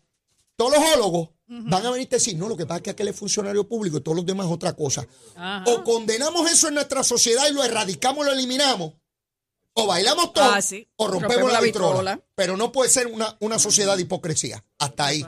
todos 0.56 0.74
los 0.74 0.84
ólogos. 0.96 1.30
Van 1.54 1.86
a 1.86 1.92
venir 1.92 2.08
a 2.10 2.16
decir, 2.16 2.38
no, 2.38 2.48
lo 2.48 2.56
que 2.56 2.66
pasa 2.66 2.78
es 2.78 2.84
que 2.84 2.90
aquel 2.92 3.10
es 3.10 3.16
funcionario 3.16 3.68
público 3.68 3.98
y 3.98 4.02
todos 4.02 4.16
los 4.16 4.26
demás 4.26 4.46
es 4.48 4.54
otra 4.54 4.72
cosa. 4.74 5.06
Ajá. 5.36 5.66
O 5.68 5.84
condenamos 5.84 6.50
eso 6.50 6.70
en 6.70 6.76
nuestra 6.76 7.04
sociedad 7.04 7.46
y 7.50 7.54
lo 7.54 7.62
erradicamos, 7.64 8.26
lo 8.26 8.32
eliminamos. 8.32 8.94
O 9.74 9.86
bailamos 9.88 10.32
todos 10.34 10.50
Ah, 10.54 10.62
sí. 10.62 10.88
o 10.96 11.08
rompemos, 11.08 11.28
Rompemos 11.36 11.52
la, 11.52 11.60
la 11.60 11.66
vitrola. 11.66 11.92
vitrola. 12.16 12.22
Pero 12.36 12.56
no 12.58 12.72
puede 12.72 12.90
ser 12.90 13.08
una, 13.08 13.36
una 13.42 13.60
sociedad 13.60 13.96
de 13.98 14.04
hipocresía. 14.04 14.64
Hasta 14.80 15.06
ahí. 15.08 15.26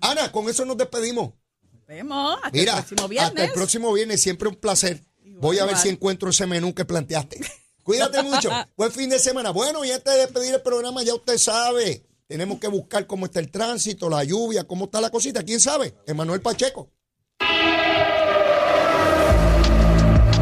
Ana, 0.00 0.30
con 0.30 0.48
eso 0.48 0.64
nos 0.64 0.76
despedimos. 0.76 1.32
Vemos 1.88 2.36
hasta 2.36 2.50
Mira, 2.52 2.72
el 2.78 2.84
próximo 2.84 3.08
viernes. 3.08 3.28
hasta 3.30 3.44
el 3.44 3.52
próximo 3.52 3.92
viernes, 3.92 4.20
siempre 4.20 4.48
un 4.48 4.54
placer. 4.56 5.02
Voy 5.40 5.58
a 5.58 5.64
ver 5.64 5.72
igual. 5.72 5.82
si 5.82 5.88
encuentro 5.88 6.30
ese 6.30 6.46
menú 6.46 6.72
que 6.74 6.84
planteaste. 6.84 7.40
Cuídate 7.82 8.22
mucho. 8.22 8.48
Buen 8.76 8.92
fin 8.92 9.10
de 9.10 9.18
semana. 9.18 9.50
Bueno, 9.50 9.84
y 9.84 9.90
antes 9.90 10.12
de 10.12 10.20
despedir 10.20 10.54
el 10.54 10.62
programa, 10.62 11.02
ya 11.02 11.14
usted 11.14 11.36
sabe, 11.36 12.06
tenemos 12.26 12.58
que 12.58 12.68
buscar 12.68 13.06
cómo 13.06 13.26
está 13.26 13.40
el 13.40 13.50
tránsito, 13.50 14.08
la 14.08 14.24
lluvia, 14.24 14.64
cómo 14.64 14.86
está 14.86 15.00
la 15.00 15.10
cosita. 15.10 15.42
¿Quién 15.42 15.60
sabe? 15.60 15.94
Emanuel 16.06 16.40
Pacheco. 16.40 16.90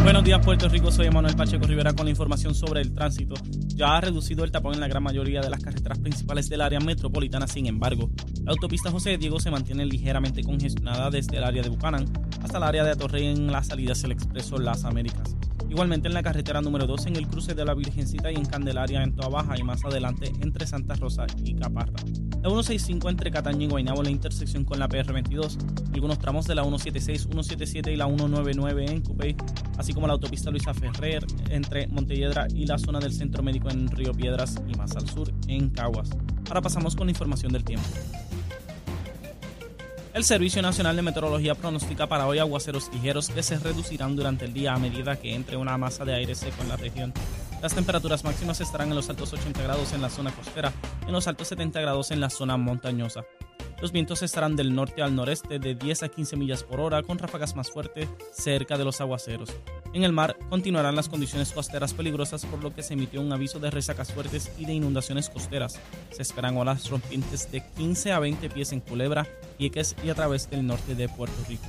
Buenos 0.02 0.24
días, 0.24 0.44
Puerto 0.44 0.68
Rico. 0.68 0.90
Soy 0.90 1.06
Emanuel 1.06 1.36
Pacheco 1.36 1.64
Rivera 1.64 1.92
con 1.92 2.06
la 2.06 2.10
información 2.10 2.56
sobre 2.56 2.80
el 2.80 2.92
tránsito. 2.92 3.34
Ya 3.68 3.96
ha 3.96 4.00
reducido 4.00 4.42
el 4.42 4.50
tapón 4.50 4.74
en 4.74 4.80
la 4.80 4.88
gran 4.88 5.02
mayoría 5.02 5.40
de 5.40 5.48
las 5.48 5.62
carreteras 5.62 6.00
principales 6.00 6.48
del 6.48 6.60
área 6.60 6.80
metropolitana. 6.80 7.46
Sin 7.46 7.66
embargo, 7.66 8.10
la 8.42 8.50
autopista 8.50 8.90
José 8.90 9.16
Diego 9.16 9.38
se 9.38 9.52
mantiene 9.52 9.86
ligeramente 9.86 10.42
congestionada 10.42 11.08
desde 11.08 11.36
el 11.36 11.44
área 11.44 11.62
de 11.62 11.68
Buchanan 11.68 12.12
hasta 12.42 12.58
el 12.58 12.64
área 12.64 12.84
de 12.84 12.90
Atorrey 12.90 13.26
en 13.26 13.52
la 13.52 13.62
salida 13.62 13.92
hacia 13.92 14.06
el 14.06 14.12
expreso 14.12 14.58
Las 14.58 14.84
Américas. 14.84 15.36
Igualmente 15.72 16.06
en 16.06 16.12
la 16.12 16.22
carretera 16.22 16.60
número 16.60 16.86
2 16.86 17.06
en 17.06 17.16
el 17.16 17.26
cruce 17.26 17.54
de 17.54 17.64
la 17.64 17.72
Virgencita 17.72 18.30
y 18.30 18.34
en 18.34 18.44
Candelaria 18.44 19.02
en 19.02 19.16
Toa 19.16 19.30
Baja 19.30 19.56
y 19.56 19.62
más 19.62 19.82
adelante 19.86 20.30
entre 20.42 20.66
Santa 20.66 20.96
Rosa 20.96 21.24
y 21.42 21.54
Caparra. 21.54 21.94
La 22.42 22.50
165 22.50 23.08
entre 23.08 23.30
Cataño 23.30 23.62
y 23.62 23.68
Guaynabo 23.70 24.00
en 24.00 24.04
la 24.04 24.10
intersección 24.10 24.66
con 24.66 24.78
la 24.78 24.86
PR22, 24.86 25.56
algunos 25.94 26.18
tramos 26.18 26.46
de 26.46 26.56
la 26.56 26.62
176, 26.64 27.22
177 27.22 27.90
y 27.90 27.96
la 27.96 28.04
199 28.04 28.84
en 28.84 29.00
Cupey, 29.00 29.34
así 29.78 29.94
como 29.94 30.06
la 30.06 30.12
autopista 30.12 30.50
Luisa 30.50 30.74
Ferrer 30.74 31.24
entre 31.48 31.86
Montelledra 31.86 32.48
y 32.54 32.66
la 32.66 32.76
zona 32.76 33.00
del 33.00 33.14
Centro 33.14 33.42
Médico 33.42 33.70
en 33.70 33.88
Río 33.88 34.12
Piedras 34.12 34.60
y 34.68 34.76
más 34.76 34.94
al 34.94 35.08
sur 35.08 35.32
en 35.48 35.70
Caguas. 35.70 36.10
Ahora 36.48 36.60
pasamos 36.60 36.94
con 36.94 37.06
la 37.06 37.12
información 37.12 37.50
del 37.50 37.64
tiempo. 37.64 37.88
El 40.14 40.24
Servicio 40.24 40.60
Nacional 40.60 40.94
de 40.94 41.00
Meteorología 41.00 41.54
pronostica 41.54 42.06
para 42.06 42.26
hoy 42.26 42.38
aguaceros 42.38 42.90
ligeros 42.92 43.30
que 43.30 43.42
se 43.42 43.58
reducirán 43.58 44.14
durante 44.14 44.44
el 44.44 44.52
día 44.52 44.74
a 44.74 44.78
medida 44.78 45.16
que 45.16 45.34
entre 45.34 45.56
una 45.56 45.78
masa 45.78 46.04
de 46.04 46.12
aire 46.12 46.34
seco 46.34 46.60
en 46.60 46.68
la 46.68 46.76
región. 46.76 47.14
Las 47.62 47.74
temperaturas 47.74 48.22
máximas 48.22 48.60
estarán 48.60 48.90
en 48.90 48.94
los 48.94 49.08
altos 49.08 49.32
80 49.32 49.62
grados 49.62 49.94
en 49.94 50.02
la 50.02 50.10
zona 50.10 50.30
costera, 50.30 50.70
en 51.06 51.12
los 51.12 51.26
altos 51.28 51.48
70 51.48 51.80
grados 51.80 52.10
en 52.10 52.20
la 52.20 52.28
zona 52.28 52.58
montañosa. 52.58 53.24
Los 53.80 53.90
vientos 53.90 54.22
estarán 54.22 54.54
del 54.54 54.74
norte 54.74 55.00
al 55.00 55.16
noreste 55.16 55.58
de 55.58 55.74
10 55.74 56.02
a 56.02 56.08
15 56.08 56.36
millas 56.36 56.62
por 56.62 56.80
hora 56.80 57.02
con 57.02 57.18
ráfagas 57.18 57.56
más 57.56 57.70
fuertes 57.70 58.06
cerca 58.34 58.76
de 58.76 58.84
los 58.84 59.00
aguaceros. 59.00 59.48
En 59.94 60.04
el 60.04 60.12
mar 60.12 60.38
continuarán 60.48 60.96
las 60.96 61.10
condiciones 61.10 61.52
costeras 61.52 61.92
peligrosas 61.92 62.46
por 62.46 62.62
lo 62.62 62.74
que 62.74 62.82
se 62.82 62.94
emitió 62.94 63.20
un 63.20 63.30
aviso 63.30 63.58
de 63.58 63.70
resacas 63.70 64.10
fuertes 64.10 64.50
y 64.58 64.64
de 64.64 64.72
inundaciones 64.72 65.28
costeras. 65.28 65.78
Se 66.10 66.22
esperan 66.22 66.56
olas 66.56 66.88
rompientes 66.88 67.52
de 67.52 67.62
15 67.76 68.12
a 68.12 68.18
20 68.18 68.48
pies 68.48 68.72
en 68.72 68.80
Culebra, 68.80 69.26
Vieques 69.58 69.94
y 70.02 70.08
a 70.08 70.14
través 70.14 70.48
del 70.48 70.66
norte 70.66 70.94
de 70.94 71.10
Puerto 71.10 71.36
Rico. 71.46 71.66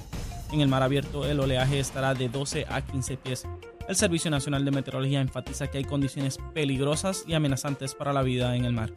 En 0.53 0.61
el 0.61 0.69
mar 0.69 0.83
abierto 0.83 1.25
el 1.25 1.39
oleaje 1.39 1.79
estará 1.79 2.13
de 2.13 2.29
12 2.29 2.65
a 2.69 2.81
15 2.81 3.17
pies. 3.17 3.45
El 3.89 3.95
Servicio 3.97 4.31
Nacional 4.31 4.63
de 4.63 4.71
Meteorología 4.71 5.19
enfatiza 5.19 5.67
que 5.67 5.79
hay 5.79 5.83
condiciones 5.83 6.37
peligrosas 6.53 7.25
y 7.27 7.33
amenazantes 7.33 7.93
para 7.93 8.13
la 8.13 8.21
vida 8.21 8.55
en 8.55 8.63
el 8.63 8.71
mar. 8.71 8.93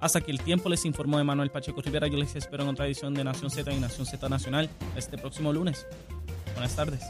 Hasta 0.00 0.18
aquí 0.18 0.32
el 0.32 0.40
tiempo 0.40 0.68
les 0.68 0.84
informó 0.84 1.20
Emanuel 1.20 1.50
Pacheco 1.50 1.80
Rivera. 1.80 2.08
Yo 2.08 2.18
les 2.18 2.34
espero 2.34 2.64
en 2.64 2.70
otra 2.70 2.86
edición 2.86 3.14
de 3.14 3.22
Nación 3.22 3.50
Z 3.50 3.72
y 3.72 3.78
Nación 3.78 4.04
Z 4.04 4.28
Nacional 4.28 4.68
este 4.96 5.16
próximo 5.16 5.52
lunes. 5.52 5.86
Buenas 6.54 6.74
tardes. 6.74 7.04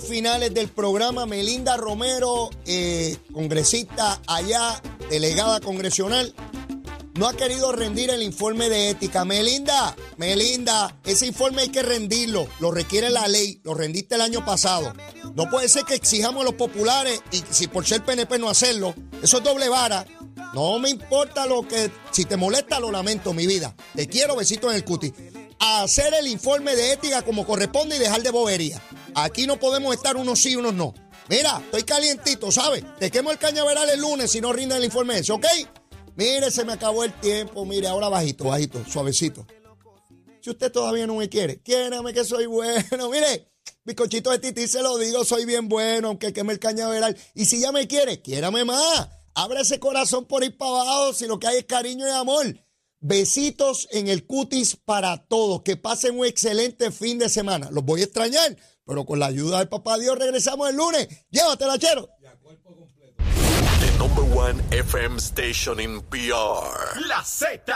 Finales 0.00 0.52
del 0.52 0.68
programa, 0.68 1.26
Melinda 1.26 1.76
Romero, 1.76 2.50
eh, 2.66 3.16
congresista 3.32 4.20
allá, 4.26 4.80
delegada 5.08 5.60
congresional, 5.60 6.34
no 7.14 7.26
ha 7.26 7.34
querido 7.34 7.72
rendir 7.72 8.10
el 8.10 8.22
informe 8.22 8.68
de 8.68 8.90
ética. 8.90 9.24
Melinda, 9.24 9.96
Melinda, 10.16 10.96
ese 11.04 11.26
informe 11.26 11.62
hay 11.62 11.68
que 11.70 11.82
rendirlo, 11.82 12.46
lo 12.60 12.70
requiere 12.70 13.10
la 13.10 13.26
ley, 13.26 13.60
lo 13.64 13.74
rendiste 13.74 14.14
el 14.14 14.20
año 14.20 14.44
pasado. 14.44 14.92
No 15.34 15.48
puede 15.50 15.68
ser 15.68 15.84
que 15.84 15.94
exijamos 15.94 16.42
a 16.42 16.44
los 16.44 16.54
populares 16.54 17.20
y 17.32 17.42
si 17.50 17.66
por 17.66 17.86
ser 17.86 18.04
PNP 18.04 18.38
no 18.38 18.48
hacerlo, 18.48 18.94
eso 19.22 19.38
es 19.38 19.44
doble 19.44 19.68
vara. 19.68 20.06
No 20.54 20.78
me 20.78 20.90
importa 20.90 21.46
lo 21.46 21.66
que, 21.66 21.90
si 22.10 22.24
te 22.24 22.36
molesta, 22.36 22.80
lo 22.80 22.90
lamento, 22.90 23.32
mi 23.32 23.46
vida. 23.46 23.74
Te 23.94 24.06
quiero, 24.06 24.36
besito 24.36 24.70
en 24.70 24.76
el 24.76 24.84
cuti. 24.84 25.12
Hacer 25.58 26.14
el 26.14 26.26
informe 26.26 26.74
de 26.74 26.92
ética 26.92 27.22
como 27.22 27.46
corresponde 27.46 27.96
y 27.96 27.98
dejar 27.98 28.22
de 28.22 28.30
bobería. 28.30 28.80
Aquí 29.14 29.46
no 29.46 29.58
podemos 29.58 29.94
estar 29.94 30.16
unos 30.16 30.40
sí, 30.40 30.56
unos 30.56 30.74
no. 30.74 30.94
Mira, 31.28 31.58
estoy 31.64 31.82
calientito, 31.84 32.50
¿sabes? 32.50 32.84
Te 32.98 33.10
quemo 33.10 33.30
el 33.30 33.38
cañaveral 33.38 33.88
el 33.90 34.00
lunes 34.00 34.30
si 34.30 34.40
no 34.40 34.52
rinde 34.52 34.76
el 34.76 34.84
informe 34.84 35.18
ese, 35.18 35.32
¿ok? 35.32 35.46
Mire, 36.16 36.50
se 36.50 36.64
me 36.64 36.72
acabó 36.72 37.04
el 37.04 37.12
tiempo. 37.20 37.64
Mire, 37.64 37.86
ahora 37.86 38.08
bajito, 38.08 38.44
bajito, 38.44 38.84
suavecito. 38.84 39.46
Si 40.40 40.50
usted 40.50 40.72
todavía 40.72 41.06
no 41.06 41.16
me 41.16 41.28
quiere, 41.28 41.60
quiérame 41.62 42.12
que 42.12 42.24
soy 42.24 42.46
bueno. 42.46 43.08
Mire, 43.10 43.52
bizcochito 43.84 44.30
de 44.30 44.38
tití 44.38 44.66
se 44.66 44.82
lo 44.82 44.98
digo, 44.98 45.24
soy 45.24 45.44
bien 45.44 45.68
bueno, 45.68 46.08
aunque 46.08 46.32
queme 46.32 46.52
el 46.52 46.58
cañaveral. 46.58 47.16
Y 47.34 47.44
si 47.44 47.60
ya 47.60 47.72
me 47.72 47.86
quiere, 47.86 48.22
quiérame 48.22 48.64
más. 48.64 49.08
Abre 49.34 49.60
ese 49.60 49.78
corazón 49.78 50.26
por 50.26 50.42
ir 50.42 50.56
para 50.56 50.82
abajo 50.82 51.14
si 51.14 51.26
lo 51.26 51.38
que 51.38 51.46
hay 51.46 51.58
es 51.58 51.64
cariño 51.64 52.06
y 52.06 52.10
amor. 52.10 52.56
Besitos 52.98 53.88
en 53.92 54.08
el 54.08 54.26
cutis 54.26 54.76
para 54.76 55.24
todos. 55.26 55.62
Que 55.62 55.76
pasen 55.76 56.18
un 56.18 56.26
excelente 56.26 56.90
fin 56.90 57.18
de 57.18 57.28
semana. 57.28 57.70
Los 57.70 57.84
voy 57.84 58.00
a 58.00 58.04
extrañar, 58.04 58.56
pero 58.84 59.04
con 59.04 59.18
la 59.18 59.26
ayuda 59.26 59.58
del 59.58 59.68
papá 59.68 59.98
Dios 59.98 60.18
regresamos 60.18 60.68
el 60.70 60.76
lunes. 60.76 61.08
Llévatela, 61.30 61.78
chero. 61.78 62.08
The 63.80 63.98
number 63.98 64.24
one 64.36 64.60
FM 64.70 65.18
station 65.18 65.80
in 65.80 66.00
PR. 66.02 67.00
La 67.06 67.22
Z. 67.24 67.72